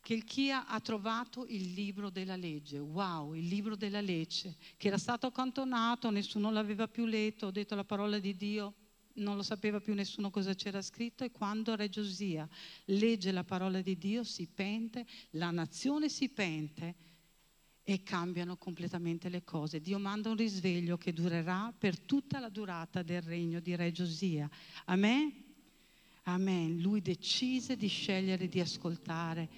che 0.00 0.14
il 0.14 0.24
Chia 0.24 0.66
ha 0.66 0.80
trovato 0.80 1.46
il 1.46 1.72
libro 1.72 2.10
della 2.10 2.36
legge. 2.36 2.78
Wow, 2.78 3.34
il 3.34 3.46
libro 3.46 3.76
della 3.76 4.00
legge, 4.00 4.56
che 4.76 4.88
era 4.88 4.98
stato 4.98 5.26
accantonato, 5.26 6.10
nessuno 6.10 6.50
l'aveva 6.50 6.88
più 6.88 7.06
letto, 7.06 7.46
ho 7.46 7.50
detto 7.50 7.74
la 7.74 7.84
parola 7.84 8.18
di 8.18 8.36
Dio, 8.36 8.74
non 9.14 9.36
lo 9.36 9.42
sapeva 9.42 9.80
più 9.80 9.94
nessuno 9.94 10.30
cosa 10.30 10.54
c'era 10.54 10.80
scritto 10.80 11.24
e 11.24 11.32
quando 11.32 11.74
Re 11.74 11.88
Giosia 11.88 12.48
legge 12.86 13.32
la 13.32 13.42
parola 13.42 13.80
di 13.80 13.98
Dio 13.98 14.22
si 14.22 14.46
pente, 14.46 15.04
la 15.30 15.50
nazione 15.50 16.08
si 16.08 16.28
pente 16.28 16.94
e 17.90 18.02
cambiano 18.02 18.58
completamente 18.58 19.30
le 19.30 19.44
cose. 19.44 19.80
Dio 19.80 19.98
manda 19.98 20.28
un 20.28 20.36
risveglio 20.36 20.98
che 20.98 21.14
durerà 21.14 21.72
per 21.72 21.98
tutta 21.98 22.38
la 22.38 22.50
durata 22.50 23.02
del 23.02 23.22
regno 23.22 23.60
di 23.60 23.74
Re 23.74 23.90
Giosia. 23.92 24.46
Amen? 24.84 25.32
Amen. 26.24 26.82
Lui 26.82 27.00
decise 27.00 27.78
di 27.78 27.86
scegliere 27.86 28.46
di 28.46 28.60
ascoltare 28.60 29.48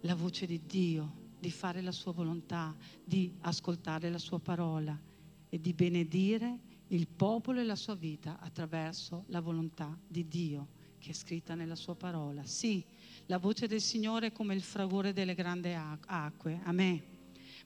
la 0.00 0.16
voce 0.16 0.46
di 0.46 0.60
Dio, 0.66 1.28
di 1.38 1.52
fare 1.52 1.80
la 1.80 1.92
sua 1.92 2.10
volontà, 2.10 2.74
di 3.04 3.36
ascoltare 3.42 4.10
la 4.10 4.18
sua 4.18 4.40
parola 4.40 5.00
e 5.48 5.60
di 5.60 5.72
benedire 5.72 6.58
il 6.88 7.06
popolo 7.06 7.60
e 7.60 7.64
la 7.64 7.76
sua 7.76 7.94
vita 7.94 8.40
attraverso 8.40 9.26
la 9.28 9.38
volontà 9.38 9.96
di 10.08 10.26
Dio 10.26 10.78
che 10.98 11.10
è 11.10 11.14
scritta 11.14 11.54
nella 11.54 11.76
sua 11.76 11.94
parola. 11.94 12.44
Sì, 12.44 12.84
la 13.26 13.38
voce 13.38 13.68
del 13.68 13.80
Signore 13.80 14.26
è 14.26 14.32
come 14.32 14.54
il 14.54 14.62
fragore 14.62 15.12
delle 15.12 15.34
grandi 15.34 15.72
acque. 15.72 16.58
Amen 16.64 17.18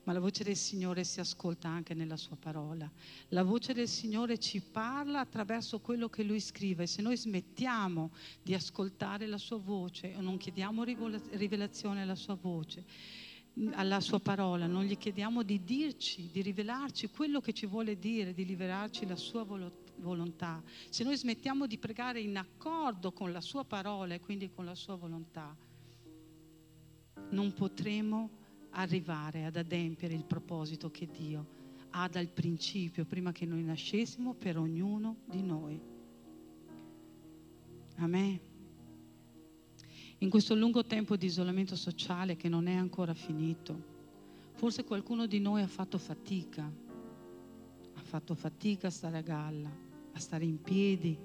ma 0.04 0.12
la 0.12 0.20
voce 0.20 0.44
del 0.44 0.56
Signore 0.56 1.02
si 1.04 1.20
ascolta 1.20 1.68
anche 1.68 1.94
nella 1.94 2.16
sua 2.16 2.36
parola. 2.36 2.90
La 3.28 3.42
voce 3.42 3.72
del 3.72 3.88
Signore 3.88 4.38
ci 4.38 4.60
parla 4.60 5.20
attraverso 5.20 5.80
quello 5.80 6.08
che 6.08 6.22
Lui 6.22 6.40
scrive. 6.40 6.86
Se 6.86 7.02
noi 7.02 7.16
smettiamo 7.16 8.10
di 8.42 8.54
ascoltare 8.54 9.26
la 9.26 9.38
sua 9.38 9.56
voce 9.56 10.14
o 10.16 10.20
non 10.20 10.36
chiediamo 10.36 10.84
rivelazione 10.84 12.02
alla 12.02 12.14
sua 12.14 12.34
voce, 12.34 12.84
alla 13.72 14.00
sua 14.00 14.20
parola, 14.20 14.66
non 14.66 14.84
gli 14.84 14.98
chiediamo 14.98 15.42
di 15.42 15.62
dirci, 15.64 16.28
di 16.30 16.42
rivelarci 16.42 17.08
quello 17.08 17.40
che 17.40 17.52
ci 17.52 17.66
vuole 17.66 17.98
dire, 17.98 18.34
di 18.34 18.42
rivelarci 18.42 19.06
la 19.06 19.16
sua 19.16 19.44
volontà, 19.96 20.62
se 20.90 21.04
noi 21.04 21.16
smettiamo 21.16 21.66
di 21.66 21.78
pregare 21.78 22.20
in 22.20 22.36
accordo 22.36 23.12
con 23.12 23.32
la 23.32 23.40
sua 23.40 23.64
parola 23.64 24.12
e 24.12 24.20
quindi 24.20 24.50
con 24.50 24.64
la 24.64 24.74
sua 24.74 24.96
volontà, 24.96 25.56
non 27.30 27.52
potremo 27.54 28.42
arrivare 28.74 29.44
ad 29.44 29.56
adempiere 29.56 30.14
il 30.14 30.24
proposito 30.24 30.90
che 30.90 31.08
Dio 31.10 31.62
ha 31.90 32.08
dal 32.08 32.28
principio, 32.28 33.04
prima 33.04 33.32
che 33.32 33.46
noi 33.46 33.62
nascessimo, 33.62 34.34
per 34.34 34.58
ognuno 34.58 35.18
di 35.26 35.42
noi. 35.42 35.80
Amen. 37.96 38.40
In 40.18 40.30
questo 40.30 40.54
lungo 40.54 40.84
tempo 40.84 41.16
di 41.16 41.26
isolamento 41.26 41.76
sociale 41.76 42.36
che 42.36 42.48
non 42.48 42.66
è 42.66 42.74
ancora 42.74 43.14
finito, 43.14 43.92
forse 44.54 44.84
qualcuno 44.84 45.26
di 45.26 45.38
noi 45.38 45.62
ha 45.62 45.68
fatto 45.68 45.98
fatica, 45.98 46.64
ha 46.64 48.00
fatto 48.00 48.34
fatica 48.34 48.88
a 48.88 48.90
stare 48.90 49.18
a 49.18 49.22
galla, 49.22 49.70
a 50.12 50.18
stare 50.18 50.44
in 50.44 50.60
piedi, 50.60 51.16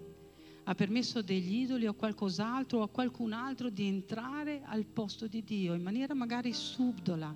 ha 0.65 0.75
permesso 0.75 1.23
degli 1.23 1.61
idoli 1.61 1.87
o 1.87 1.93
qualcos'altro 1.95 2.79
o 2.79 2.83
a 2.83 2.89
qualcun 2.89 3.33
altro 3.33 3.69
di 3.69 3.87
entrare 3.87 4.38
al 4.63 4.85
posto 4.85 5.27
di 5.27 5.43
Dio 5.43 5.73
in 5.73 5.81
maniera 5.81 6.13
magari 6.13 6.53
subdola, 6.53 7.35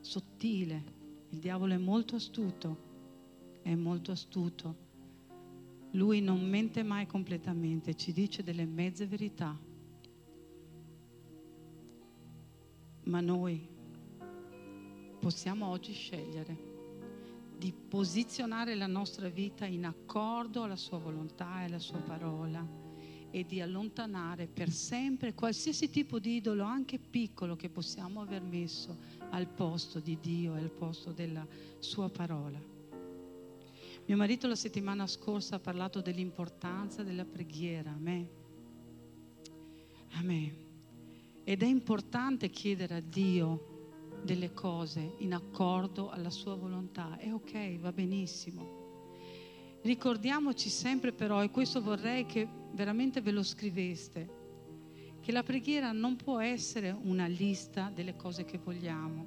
sottile. 0.00 0.94
Il 1.30 1.38
diavolo 1.38 1.74
è 1.74 1.78
molto 1.78 2.16
astuto, 2.16 3.60
è 3.62 3.74
molto 3.74 4.12
astuto. 4.12 4.84
Lui 5.92 6.20
non 6.20 6.48
mente 6.48 6.82
mai 6.82 7.06
completamente, 7.06 7.94
ci 7.94 8.12
dice 8.12 8.42
delle 8.42 8.64
mezze 8.64 9.06
verità. 9.06 9.58
Ma 13.04 13.20
noi 13.20 13.68
possiamo 15.18 15.66
oggi 15.66 15.92
scegliere 15.92 16.74
di 17.56 17.72
posizionare 17.72 18.74
la 18.74 18.86
nostra 18.86 19.28
vita 19.28 19.64
in 19.64 19.86
accordo 19.86 20.62
alla 20.62 20.76
sua 20.76 20.98
volontà 20.98 21.62
e 21.62 21.64
alla 21.64 21.78
sua 21.78 21.98
parola 21.98 22.85
e 23.36 23.44
di 23.44 23.60
allontanare 23.60 24.46
per 24.46 24.70
sempre 24.70 25.34
qualsiasi 25.34 25.90
tipo 25.90 26.18
di 26.18 26.36
idolo, 26.36 26.64
anche 26.64 26.98
piccolo, 26.98 27.54
che 27.54 27.68
possiamo 27.68 28.22
aver 28.22 28.40
messo 28.40 28.96
al 29.28 29.46
posto 29.46 30.00
di 30.00 30.16
Dio 30.18 30.56
e 30.56 30.60
al 30.60 30.70
posto 30.70 31.12
della 31.12 31.46
sua 31.78 32.08
parola. 32.08 32.58
Mio 34.06 34.16
marito 34.16 34.48
la 34.48 34.54
settimana 34.54 35.06
scorsa 35.06 35.56
ha 35.56 35.58
parlato 35.58 36.00
dell'importanza 36.00 37.02
della 37.02 37.26
preghiera, 37.26 37.90
a 37.90 37.98
me. 37.98 38.28
A 40.12 40.22
me. 40.22 40.54
Ed 41.44 41.62
è 41.62 41.66
importante 41.66 42.48
chiedere 42.48 42.94
a 42.94 43.00
Dio 43.00 44.14
delle 44.24 44.54
cose 44.54 45.16
in 45.18 45.34
accordo 45.34 46.08
alla 46.08 46.30
sua 46.30 46.54
volontà. 46.54 47.18
È 47.18 47.30
ok, 47.30 47.80
va 47.80 47.92
benissimo. 47.92 48.85
Ricordiamoci 49.86 50.68
sempre 50.68 51.12
però, 51.12 51.44
e 51.44 51.50
questo 51.50 51.80
vorrei 51.80 52.26
che 52.26 52.48
veramente 52.72 53.20
ve 53.20 53.30
lo 53.30 53.44
scriveste, 53.44 54.28
che 55.20 55.30
la 55.30 55.44
preghiera 55.44 55.92
non 55.92 56.16
può 56.16 56.40
essere 56.40 56.90
una 56.90 57.26
lista 57.26 57.92
delle 57.94 58.16
cose 58.16 58.44
che 58.44 58.58
vogliamo. 58.58 59.26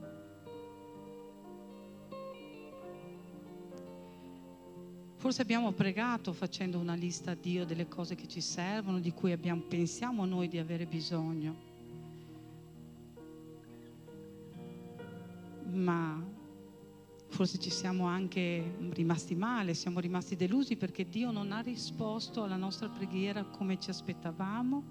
Forse 5.15 5.41
abbiamo 5.41 5.71
pregato 5.71 6.33
facendo 6.33 6.77
una 6.77 6.93
lista 6.93 7.31
a 7.31 7.37
Dio 7.39 7.65
delle 7.65 7.87
cose 7.87 8.15
che 8.15 8.27
ci 8.27 8.41
servono, 8.41 8.99
di 8.99 9.13
cui 9.13 9.31
abbiamo, 9.31 9.61
pensiamo 9.61 10.25
noi 10.25 10.49
di 10.49 10.57
avere 10.57 10.85
bisogno. 10.85 11.67
ma 15.71 16.28
forse 17.39 17.58
ci 17.58 17.69
siamo 17.69 18.04
anche 18.04 18.75
rimasti 18.89 19.34
male, 19.34 19.73
siamo 19.73 20.02
rimasti 20.02 20.36
delusi 20.36 20.75
perché 20.75 21.08
Dio 21.08 21.32
non 21.32 21.54
ha 21.54 21.62
risposto 21.62 22.43
alla 22.43 22.58
nostra 22.58 22.89
preghiera 22.89 23.45
come 23.45 23.80
ci 23.80 23.89
aspettavamo 23.89 24.84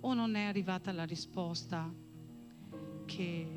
o 0.00 0.14
non 0.14 0.36
è 0.36 0.44
arrivata 0.44 0.92
la 0.92 1.02
risposta 1.02 1.92
che, 3.04 3.48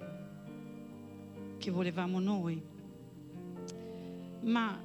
che 1.60 1.70
volevamo 1.70 2.20
noi. 2.20 2.60
Ma 4.42 4.76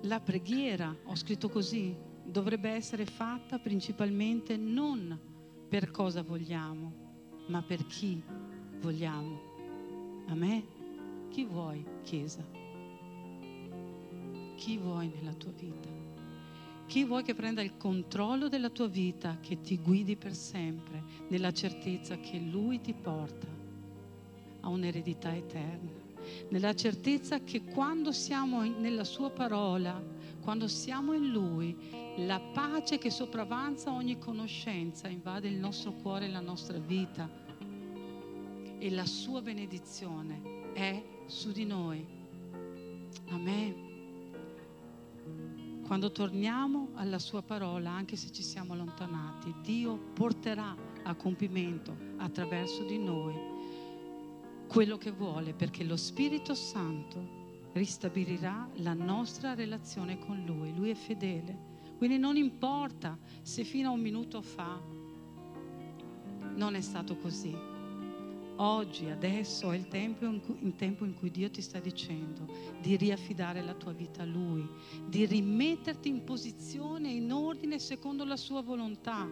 la 0.00 0.20
preghiera, 0.20 0.96
ho 1.04 1.16
scritto 1.16 1.50
così, 1.50 1.94
dovrebbe 2.24 2.70
essere 2.70 3.04
fatta 3.04 3.58
principalmente 3.58 4.56
non 4.56 5.20
per 5.68 5.90
cosa 5.90 6.22
vogliamo, 6.22 6.90
ma 7.48 7.60
per 7.60 7.84
chi 7.84 8.18
vogliamo. 8.80 9.40
A 10.28 10.34
me? 10.34 10.83
Chi 11.34 11.42
vuoi, 11.46 11.84
Chiesa? 12.04 12.44
Chi 14.54 14.78
vuoi 14.78 15.10
nella 15.12 15.32
tua 15.32 15.50
vita? 15.50 15.88
Chi 16.86 17.02
vuoi 17.02 17.24
che 17.24 17.34
prenda 17.34 17.60
il 17.60 17.76
controllo 17.76 18.48
della 18.48 18.70
tua 18.70 18.86
vita, 18.86 19.38
che 19.40 19.60
ti 19.60 19.80
guidi 19.80 20.14
per 20.14 20.32
sempre, 20.32 21.02
nella 21.30 21.52
certezza 21.52 22.18
che 22.18 22.38
Lui 22.38 22.80
ti 22.80 22.92
porta 22.92 23.48
a 24.60 24.68
un'eredità 24.68 25.34
eterna, 25.34 25.90
nella 26.50 26.72
certezza 26.72 27.40
che 27.40 27.64
quando 27.64 28.12
siamo 28.12 28.62
nella 28.62 29.02
Sua 29.02 29.30
parola, 29.30 30.00
quando 30.40 30.68
siamo 30.68 31.14
in 31.14 31.32
Lui, 31.32 31.76
la 32.18 32.38
pace 32.38 32.96
che 32.96 33.10
sopravanza 33.10 33.90
ogni 33.90 34.18
conoscenza 34.18 35.08
invade 35.08 35.48
il 35.48 35.56
nostro 35.56 35.94
cuore 35.94 36.26
e 36.26 36.30
la 36.30 36.38
nostra 36.38 36.78
vita 36.78 37.28
e 38.78 38.88
la 38.90 39.04
sua 39.04 39.42
benedizione 39.42 40.72
è 40.74 41.13
su 41.26 41.52
di 41.52 41.64
noi. 41.64 42.06
Amen. 43.30 43.92
Quando 45.86 46.12
torniamo 46.12 46.88
alla 46.94 47.18
sua 47.18 47.42
parola, 47.42 47.90
anche 47.90 48.16
se 48.16 48.30
ci 48.32 48.42
siamo 48.42 48.72
allontanati, 48.72 49.54
Dio 49.62 49.96
porterà 50.14 50.74
a 51.02 51.14
compimento 51.14 51.96
attraverso 52.16 52.84
di 52.84 52.98
noi 52.98 53.34
quello 54.66 54.96
che 54.96 55.10
vuole, 55.10 55.52
perché 55.52 55.84
lo 55.84 55.96
Spirito 55.96 56.54
Santo 56.54 57.42
ristabilirà 57.74 58.68
la 58.76 58.94
nostra 58.94 59.54
relazione 59.54 60.18
con 60.18 60.42
Lui. 60.44 60.74
Lui 60.74 60.90
è 60.90 60.94
fedele. 60.94 61.72
Quindi 61.98 62.18
non 62.18 62.36
importa 62.36 63.18
se 63.42 63.62
fino 63.64 63.90
a 63.90 63.92
un 63.92 64.00
minuto 64.00 64.40
fa 64.40 64.80
non 66.56 66.74
è 66.74 66.80
stato 66.80 67.16
così. 67.16 67.73
Oggi, 68.56 69.08
adesso 69.08 69.72
è 69.72 69.76
il 69.76 69.88
tempo 69.88 70.24
in, 70.26 70.40
cui, 70.40 70.56
il 70.60 70.76
tempo 70.76 71.04
in 71.04 71.14
cui 71.14 71.30
Dio 71.30 71.50
ti 71.50 71.60
sta 71.60 71.80
dicendo 71.80 72.46
di 72.80 72.96
riaffidare 72.96 73.62
la 73.62 73.74
tua 73.74 73.92
vita 73.92 74.22
a 74.22 74.26
Lui, 74.26 74.64
di 75.08 75.26
rimetterti 75.26 76.08
in 76.08 76.22
posizione, 76.22 77.10
in 77.10 77.32
ordine 77.32 77.80
secondo 77.80 78.24
la 78.24 78.36
sua 78.36 78.62
volontà. 78.62 79.28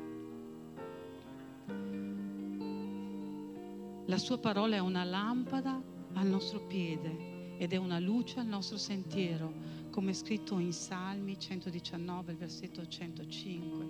La 4.07 4.19
sua 4.19 4.39
parola 4.39 4.75
è 4.75 4.81
una 4.81 5.05
lampada 5.05 5.81
al 6.15 6.27
nostro 6.27 6.67
piede 6.67 7.57
ed 7.59 7.73
è 7.73 7.77
una 7.77 8.01
luce 8.01 8.41
al 8.41 8.47
nostro 8.47 8.77
sentiero, 8.77 9.53
come 9.91 10.11
è 10.11 10.15
scritto 10.15 10.59
in 10.59 10.73
Salmi 10.73 11.39
119, 11.39 12.35
versetto 12.35 12.85
105. 12.85 13.87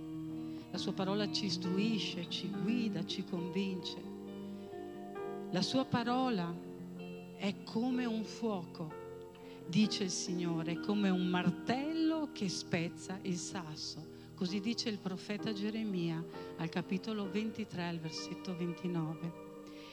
La 0.71 0.77
sua 0.77 0.92
parola 0.92 1.31
ci 1.33 1.47
istruisce, 1.47 2.29
ci 2.29 2.51
guida, 2.51 3.05
ci 3.07 3.25
convince. 3.25 4.12
La 5.53 5.61
sua 5.61 5.85
parola 5.85 6.51
è 7.37 7.62
come 7.62 8.07
un 8.07 8.25
fuoco, 8.25 8.91
dice 9.67 10.05
il 10.05 10.11
Signore, 10.11 10.81
come 10.81 11.11
un 11.11 11.27
martello 11.27 12.31
che 12.33 12.49
spezza 12.49 13.19
il 13.21 13.37
sasso. 13.37 14.31
Così 14.35 14.61
dice 14.61 14.88
il 14.88 14.97
profeta 14.97 15.53
Geremia 15.53 16.25
al 16.57 16.71
capitolo 16.71 17.31
23, 17.31 17.87
al 17.87 17.99
versetto 17.99 18.57
29. 18.57 19.33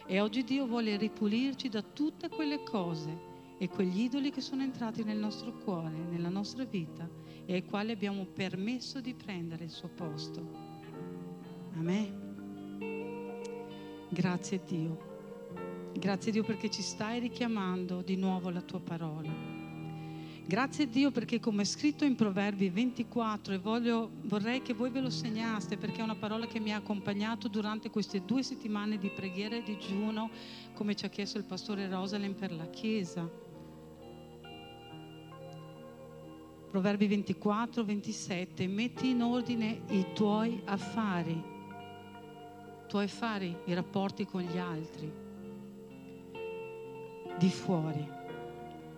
E 0.06 0.22
oggi 0.22 0.46
Dio 0.46 0.66
vuole 0.66 0.96
ripulirci 0.96 1.68
da 1.68 1.82
tutte 1.82 2.30
quelle 2.30 2.64
cose 2.64 3.28
e 3.58 3.68
quegli 3.68 4.04
idoli 4.04 4.32
che 4.32 4.40
sono 4.40 4.64
entrati 4.64 5.04
nel 5.04 5.18
nostro 5.18 5.52
cuore, 5.58 5.98
nella 6.10 6.30
nostra 6.30 6.64
vita 6.64 7.06
e 7.46 7.54
ai 7.54 7.66
quali 7.66 7.92
abbiamo 7.92 8.24
permesso 8.24 9.02
di 9.02 9.14
prendere 9.14 9.66
il 9.66 9.72
suo 9.72 9.90
posto. 9.90 10.42
Amen. 11.74 12.28
Grazie 14.08 14.62
Dio. 14.64 15.09
Grazie 16.00 16.32
Dio 16.32 16.44
perché 16.44 16.70
ci 16.70 16.82
stai 16.82 17.20
richiamando 17.20 18.02
di 18.02 18.16
nuovo 18.16 18.48
alla 18.48 18.62
tua 18.62 18.80
parola. 18.80 19.30
Grazie 20.46 20.88
Dio 20.88 21.12
perché 21.12 21.42
come 21.42 21.64
è 21.64 21.66
scritto 21.66 22.06
in 22.06 22.16
Proverbi 22.16 22.70
24 22.70 23.56
e 23.56 23.58
voglio, 23.58 24.10
vorrei 24.22 24.62
che 24.62 24.74
voi 24.74 24.92
ve 24.92 25.02
lo 25.02 25.10
segnaste 25.10 25.76
perché 25.76 26.00
è 26.00 26.04
una 26.04 26.16
parola 26.16 26.48
che 26.48 26.62
mi 26.62 26.72
ha 26.72 26.78
accompagnato 26.78 27.50
durante 27.50 27.90
queste 27.90 28.24
due 28.24 28.44
settimane 28.44 28.98
di 28.98 29.10
preghiera 29.10 29.58
e 29.58 29.62
digiuno 29.62 30.30
come 30.74 30.96
ci 30.96 31.04
ha 31.04 31.10
chiesto 31.10 31.38
il 31.38 31.44
pastore 31.44 31.90
Rosalind 31.90 32.36
per 32.36 32.54
la 32.54 32.70
Chiesa. 32.70 33.30
Proverbi 36.72 37.08
24, 37.08 37.84
27, 37.84 38.68
metti 38.68 39.10
in 39.10 39.22
ordine 39.22 39.82
i 39.90 40.06
tuoi 40.14 40.62
affari, 40.64 41.34
i 41.34 42.88
tuoi 42.88 43.04
affari, 43.04 43.54
i 43.66 43.74
rapporti 43.74 44.26
con 44.26 44.42
gli 44.44 44.58
altri 44.58 45.28
di 47.40 47.50
fuori, 47.50 48.06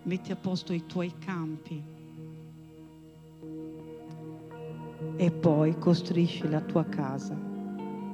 metti 0.04 0.32
a 0.32 0.36
posto 0.36 0.74
i 0.74 0.88
tuoi 0.88 1.14
campi 1.24 1.82
e 5.16 5.32
poi 5.32 5.78
costruisci 5.78 6.50
la 6.50 6.60
tua 6.60 6.84
casa. 6.86 7.38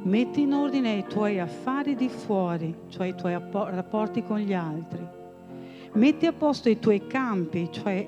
Metti 0.04 0.42
in 0.42 0.54
ordine 0.54 0.98
i 0.98 1.06
tuoi 1.08 1.40
affari 1.40 1.96
di 1.96 2.10
fuori, 2.10 2.76
cioè 2.90 3.08
i 3.08 3.16
tuoi 3.16 3.34
rapporti 3.34 4.22
con 4.24 4.40
gli 4.40 4.54
altri. 4.54 5.06
Metti 5.94 6.26
a 6.26 6.34
posto 6.34 6.70
i 6.70 6.78
tuoi 6.78 7.08
campi, 7.08 7.70
cioè 7.72 8.06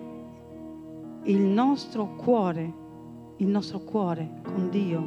il 1.24 1.41
nostro 1.41 2.15
cuore, 2.17 2.74
il 3.38 3.47
nostro 3.47 3.80
cuore 3.80 4.41
con 4.43 4.70
Dio 4.70 5.03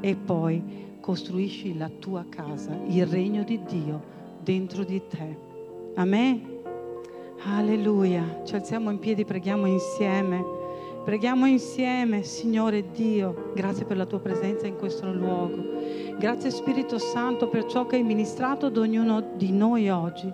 e 0.00 0.14
poi 0.14 0.62
costruisci 1.00 1.76
la 1.76 1.88
tua 1.88 2.24
casa, 2.28 2.78
il 2.86 3.06
regno 3.06 3.42
di 3.42 3.60
Dio 3.64 4.02
dentro 4.40 4.84
di 4.84 5.02
te. 5.08 5.52
Amen. 5.96 6.42
Alleluia. 7.44 8.40
Ci 8.44 8.56
alziamo 8.56 8.90
in 8.90 8.98
piedi, 8.98 9.24
preghiamo 9.24 9.66
insieme. 9.66 10.44
Preghiamo 11.04 11.46
insieme, 11.46 12.24
Signore 12.24 12.90
Dio, 12.90 13.52
grazie 13.54 13.84
per 13.84 13.98
la 13.98 14.06
tua 14.06 14.18
presenza 14.18 14.66
in 14.66 14.76
questo 14.76 15.12
luogo. 15.12 15.62
Grazie 16.18 16.50
Spirito 16.50 16.98
Santo 16.98 17.48
per 17.48 17.66
ciò 17.66 17.86
che 17.86 17.96
hai 17.96 18.02
ministrato 18.02 18.66
ad 18.66 18.76
ognuno 18.78 19.34
di 19.36 19.52
noi 19.52 19.88
oggi. 19.90 20.32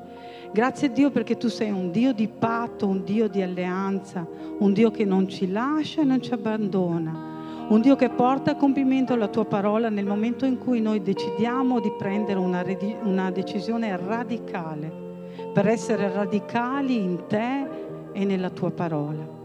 Grazie 0.52 0.92
Dio 0.92 1.11
perché 1.11 1.36
tu 1.36 1.48
sei 1.48 1.70
un 1.70 1.90
Dio 1.90 2.12
di 2.12 2.28
patto, 2.28 2.86
un 2.86 3.04
Dio 3.04 3.28
di 3.28 3.42
alleanza, 3.42 4.26
un 4.58 4.72
Dio 4.72 4.90
che 4.90 5.04
non 5.04 5.28
ci 5.28 5.50
lascia 5.50 6.02
e 6.02 6.04
non 6.04 6.22
ci 6.22 6.32
abbandona. 6.32 7.66
Un 7.68 7.80
Dio 7.80 7.96
che 7.96 8.08
porta 8.08 8.52
a 8.52 8.56
compimento 8.56 9.14
la 9.16 9.28
tua 9.28 9.44
parola 9.44 9.90
nel 9.90 10.06
momento 10.06 10.46
in 10.46 10.56
cui 10.56 10.80
noi 10.80 11.02
decidiamo 11.02 11.80
di 11.80 11.92
prendere 11.98 12.38
una, 12.38 12.64
una 13.02 13.30
decisione 13.30 13.96
radicale, 13.96 15.09
per 15.53 15.66
essere 15.66 16.12
radicali 16.12 16.96
in 16.96 17.24
te 17.26 17.66
e 18.12 18.24
nella 18.24 18.51
tua 18.51 18.70
parola. 18.70 19.38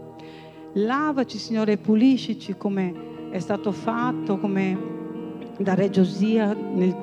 Lavaci, 0.74 1.38
Signore, 1.38 1.72
e 1.72 1.78
puliscici 1.78 2.56
come 2.56 3.28
è 3.30 3.38
stato 3.38 3.72
fatto, 3.72 4.38
come 4.38 4.94
da 5.58 5.74
Re 5.74 5.90
Giosia 5.90 6.52
nel 6.52 6.94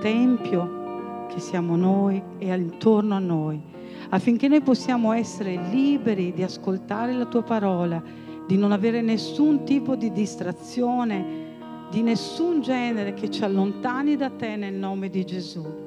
Tempio, 0.00 1.26
che 1.28 1.40
siamo 1.40 1.76
noi 1.76 2.22
e 2.38 2.54
intorno 2.54 3.14
a 3.14 3.18
noi, 3.18 3.60
affinché 4.10 4.48
noi 4.48 4.60
possiamo 4.60 5.12
essere 5.12 5.60
liberi 5.70 6.32
di 6.32 6.42
ascoltare 6.42 7.12
la 7.12 7.26
tua 7.26 7.42
parola, 7.42 8.02
di 8.46 8.56
non 8.56 8.70
avere 8.70 9.00
nessun 9.00 9.64
tipo 9.64 9.96
di 9.96 10.12
distrazione, 10.12 11.44
di 11.90 12.02
nessun 12.02 12.62
genere 12.62 13.14
che 13.14 13.30
ci 13.30 13.42
allontani 13.42 14.16
da 14.16 14.30
te 14.30 14.56
nel 14.56 14.74
nome 14.74 15.10
di 15.10 15.24
Gesù. 15.24 15.85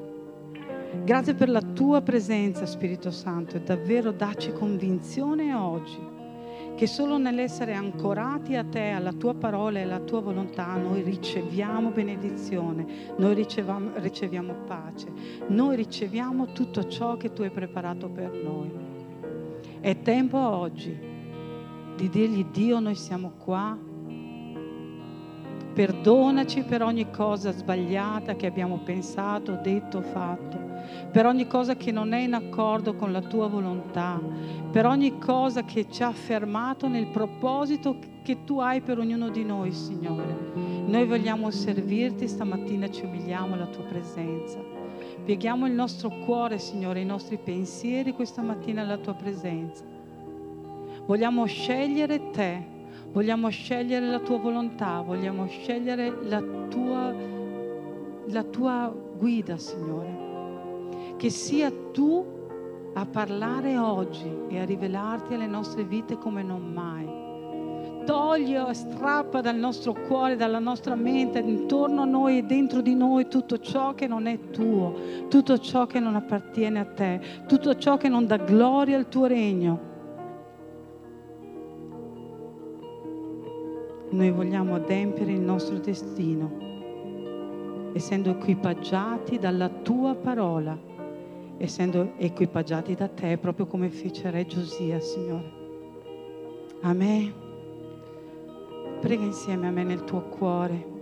Grazie 0.91 1.35
per 1.35 1.49
la 1.49 1.61
tua 1.61 2.01
presenza, 2.01 2.65
Spirito 2.65 3.11
Santo, 3.11 3.57
e 3.57 3.61
davvero 3.61 4.11
dacci 4.11 4.51
convinzione 4.51 5.53
oggi 5.53 6.17
che 6.75 6.87
solo 6.87 7.17
nell'essere 7.17 7.73
ancorati 7.73 8.55
a 8.55 8.63
te, 8.63 8.91
alla 8.91 9.11
tua 9.11 9.33
parola 9.33 9.79
e 9.79 9.81
alla 9.81 9.99
tua 9.99 10.21
volontà, 10.21 10.75
noi 10.77 11.01
riceviamo 11.01 11.89
benedizione, 11.89 12.85
noi 13.17 13.33
riceviamo, 13.33 13.91
riceviamo 13.95 14.53
pace, 14.65 15.07
noi 15.47 15.75
riceviamo 15.75 16.53
tutto 16.53 16.87
ciò 16.87 17.17
che 17.17 17.33
tu 17.33 17.41
hai 17.41 17.49
preparato 17.49 18.07
per 18.07 18.31
noi. 18.31 18.71
È 19.81 20.01
tempo 20.01 20.37
oggi 20.37 20.97
di 21.97 22.09
dirgli 22.09 22.45
Dio, 22.45 22.79
noi 22.79 22.95
siamo 22.95 23.33
qua. 23.37 23.77
Perdonaci 25.73 26.63
per 26.63 26.81
ogni 26.81 27.11
cosa 27.11 27.51
sbagliata 27.51 28.35
che 28.35 28.47
abbiamo 28.47 28.79
pensato, 28.79 29.59
detto, 29.61 30.01
fatto 30.01 30.68
per 31.11 31.25
ogni 31.25 31.47
cosa 31.47 31.75
che 31.75 31.91
non 31.91 32.13
è 32.13 32.19
in 32.19 32.33
accordo 32.33 32.93
con 32.93 33.11
la 33.11 33.21
tua 33.21 33.47
volontà, 33.47 34.21
per 34.71 34.85
ogni 34.85 35.17
cosa 35.17 35.63
che 35.63 35.89
ci 35.89 36.03
ha 36.03 36.11
fermato 36.11 36.87
nel 36.87 37.07
proposito 37.07 37.97
che 38.21 38.43
tu 38.43 38.59
hai 38.59 38.81
per 38.81 38.99
ognuno 38.99 39.29
di 39.29 39.43
noi, 39.43 39.71
Signore. 39.71 40.51
Noi 40.85 41.05
vogliamo 41.05 41.49
servirti, 41.49 42.27
stamattina 42.27 42.89
ci 42.91 43.05
umiliamo 43.05 43.55
alla 43.55 43.65
tua 43.65 43.83
presenza. 43.83 44.59
Pieghiamo 45.25 45.65
il 45.65 45.73
nostro 45.73 46.09
cuore, 46.09 46.59
Signore, 46.59 47.01
i 47.01 47.05
nostri 47.05 47.37
pensieri 47.37 48.13
questa 48.13 48.43
mattina 48.43 48.83
alla 48.83 48.97
tua 48.97 49.13
presenza. 49.13 49.83
Vogliamo 51.05 51.45
scegliere 51.45 52.29
te, 52.29 52.63
vogliamo 53.11 53.49
scegliere 53.49 54.05
la 54.05 54.19
tua 54.19 54.37
volontà, 54.37 55.01
vogliamo 55.01 55.47
scegliere 55.47 56.15
la 56.23 56.41
tua, 56.69 57.13
la 58.27 58.43
tua 58.43 58.95
guida, 59.17 59.57
Signore 59.57 60.28
che 61.19 61.29
sia 61.29 61.69
tu 61.91 62.25
a 62.93 63.05
parlare 63.05 63.77
oggi 63.77 64.31
e 64.47 64.57
a 64.57 64.63
rivelarti 64.63 65.33
alle 65.33 65.47
nostre 65.47 65.83
vite 65.83 66.17
come 66.17 66.41
non 66.43 66.71
mai. 66.71 68.05
Togli 68.05 68.55
o 68.55 68.71
strappa 68.71 69.41
dal 69.41 69.57
nostro 69.57 69.91
cuore, 69.91 70.37
dalla 70.37 70.59
nostra 70.59 70.95
mente, 70.95 71.39
intorno 71.39 72.03
a 72.03 72.05
noi 72.05 72.37
e 72.37 72.43
dentro 72.43 72.79
di 72.79 72.95
noi 72.95 73.27
tutto 73.27 73.59
ciò 73.59 73.93
che 73.95 74.07
non 74.07 74.27
è 74.27 74.49
tuo, 74.49 74.95
tutto 75.27 75.59
ciò 75.59 75.85
che 75.87 75.99
non 75.99 76.15
appartiene 76.15 76.79
a 76.79 76.85
te, 76.85 77.19
tutto 77.47 77.75
ciò 77.75 77.97
che 77.97 78.07
non 78.07 78.25
dà 78.25 78.37
gloria 78.37 78.97
al 78.97 79.09
tuo 79.09 79.25
regno. 79.25 79.87
Noi 84.11 84.31
vogliamo 84.31 84.75
adempiere 84.75 85.33
il 85.33 85.41
nostro 85.41 85.77
destino, 85.79 86.49
essendo 87.93 88.29
equipaggiati 88.29 89.37
dalla 89.37 89.67
tua 89.67 90.15
parola 90.15 90.87
essendo 91.59 92.13
equipaggiati 92.17 92.95
da 92.95 93.09
te, 93.09 93.37
proprio 93.37 93.67
come 93.67 93.89
fece 93.89 94.31
Re 94.31 94.45
Giosia, 94.45 94.99
Signore. 95.01 95.51
Amen. 96.81 97.33
Prega 99.01 99.23
insieme 99.23 99.67
a 99.67 99.71
me 99.71 99.83
nel 99.83 100.05
tuo 100.05 100.21
cuore. 100.21 100.97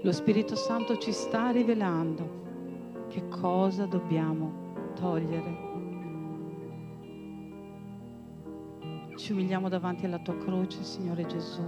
Lo 0.00 0.12
Spirito 0.12 0.56
Santo 0.56 0.96
ci 0.96 1.12
sta 1.12 1.50
rivelando 1.50 3.04
che 3.08 3.28
cosa 3.28 3.84
dobbiamo 3.84 4.92
togliere. 4.94 5.64
Ci 9.16 9.32
umiliamo 9.32 9.68
davanti 9.68 10.06
alla 10.06 10.18
tua 10.18 10.36
croce, 10.38 10.82
Signore 10.82 11.26
Gesù, 11.26 11.62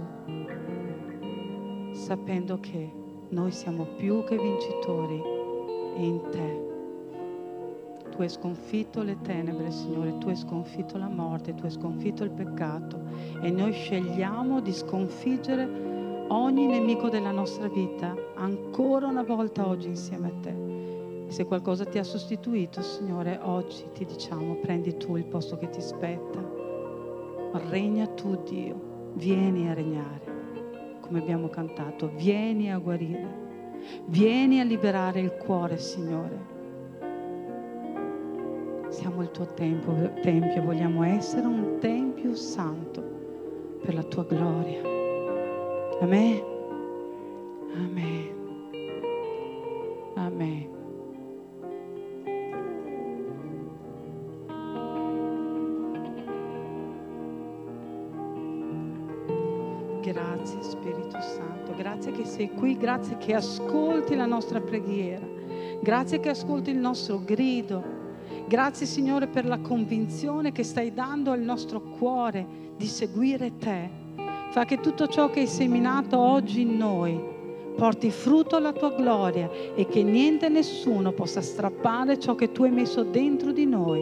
sapendo 1.91 2.59
che 2.59 2.91
noi 3.29 3.51
siamo 3.51 3.85
più 3.97 4.23
che 4.23 4.37
vincitori 4.37 5.21
in 5.95 6.21
te 6.31 6.68
tu 8.19 8.25
hai 8.25 8.31
sconfitto 8.31 9.01
le 9.01 9.15
tenebre, 9.21 9.71
Signore, 9.71 10.17
tu 10.17 10.27
hai 10.27 10.35
sconfitto 10.35 10.97
la 10.97 11.07
morte, 11.07 11.55
tu 11.55 11.63
hai 11.63 11.71
sconfitto 11.71 12.25
il 12.25 12.31
peccato 12.31 12.99
e 13.41 13.49
noi 13.49 13.71
scegliamo 13.71 14.59
di 14.59 14.73
sconfiggere 14.73 16.25
ogni 16.27 16.65
nemico 16.65 17.07
della 17.07 17.31
nostra 17.31 17.69
vita 17.69 18.13
ancora 18.35 19.07
una 19.07 19.23
volta 19.23 19.65
oggi 19.65 19.87
insieme 19.87 20.27
a 20.27 20.33
te. 20.41 21.31
Se 21.31 21.45
qualcosa 21.45 21.85
ti 21.85 21.97
ha 21.97 22.03
sostituito, 22.03 22.81
Signore, 22.81 23.39
oggi 23.41 23.85
ti 23.93 24.03
diciamo 24.03 24.55
prendi 24.55 24.97
tu 24.97 25.15
il 25.15 25.25
posto 25.25 25.55
che 25.55 25.69
ti 25.69 25.79
spetta. 25.79 26.43
Regna 27.69 28.05
tu, 28.07 28.37
Dio, 28.43 29.13
vieni 29.13 29.69
a 29.69 29.73
regnare, 29.73 30.97
come 30.99 31.19
abbiamo 31.19 31.47
cantato, 31.47 32.11
vieni 32.17 32.69
a 32.69 32.79
guarire, 32.79 34.03
vieni 34.07 34.59
a 34.59 34.65
liberare 34.65 35.21
il 35.21 35.37
cuore, 35.37 35.77
Signore 35.77 36.57
siamo 38.99 39.21
il 39.21 39.31
tuo 39.31 39.45
tempio, 39.53 40.11
tempio, 40.21 40.61
vogliamo 40.61 41.03
essere 41.03 41.47
un 41.47 41.77
tempio 41.79 42.35
santo 42.35 43.01
per 43.81 43.93
la 43.93 44.03
tua 44.03 44.25
gloria. 44.25 44.81
Amen. 46.01 46.43
Amen. 47.75 48.27
Amen. 50.15 50.67
Grazie 60.01 60.61
Spirito 60.61 61.21
Santo, 61.21 61.73
grazie 61.77 62.11
che 62.11 62.25
sei 62.25 62.51
qui, 62.51 62.75
grazie 62.75 63.17
che 63.17 63.33
ascolti 63.33 64.15
la 64.15 64.25
nostra 64.25 64.59
preghiera, 64.59 65.25
grazie 65.81 66.19
che 66.19 66.29
ascolti 66.29 66.71
il 66.71 66.79
nostro 66.79 67.21
grido. 67.23 67.98
Grazie 68.49 68.87
Signore 68.87 69.27
per 69.27 69.45
la 69.45 69.59
convinzione 69.59 70.51
che 70.51 70.63
stai 70.63 70.91
dando 70.91 71.29
al 71.29 71.39
nostro 71.39 71.81
cuore 71.81 72.43
di 72.77 72.87
seguire 72.87 73.57
te. 73.59 73.87
Fa 74.49 74.65
che 74.65 74.79
tutto 74.79 75.05
ciò 75.07 75.29
che 75.29 75.41
hai 75.41 75.47
seminato 75.47 76.17
oggi 76.17 76.61
in 76.61 76.75
noi 76.75 77.37
porti 77.77 78.09
frutto 78.09 78.55
alla 78.55 78.73
tua 78.73 78.89
gloria 78.89 79.47
e 79.75 79.85
che 79.85 80.01
niente 80.01 80.47
e 80.47 80.49
nessuno 80.49 81.11
possa 81.11 81.41
strappare 81.41 82.17
ciò 82.17 82.33
che 82.33 82.51
tu 82.51 82.63
hai 82.63 82.71
messo 82.71 83.03
dentro 83.03 83.51
di 83.51 83.67
noi. 83.67 84.01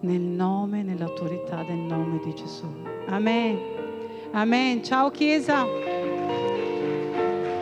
Nel 0.00 0.20
nome 0.20 0.80
e 0.80 0.82
nell'autorità 0.82 1.62
del 1.62 1.76
nome 1.76 2.18
di 2.24 2.34
Gesù. 2.34 2.66
Amen. 3.06 3.58
Amen. 4.32 4.82
Ciao 4.82 5.12
Chiesa. 5.12 5.64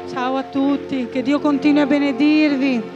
Ciao 0.09 0.37
a 0.37 0.45
tutti. 0.45 1.09
Che 1.09 1.21
Dio 1.21 1.41
continui 1.41 1.83
a 1.83 1.87
benedirvi. 1.87 2.96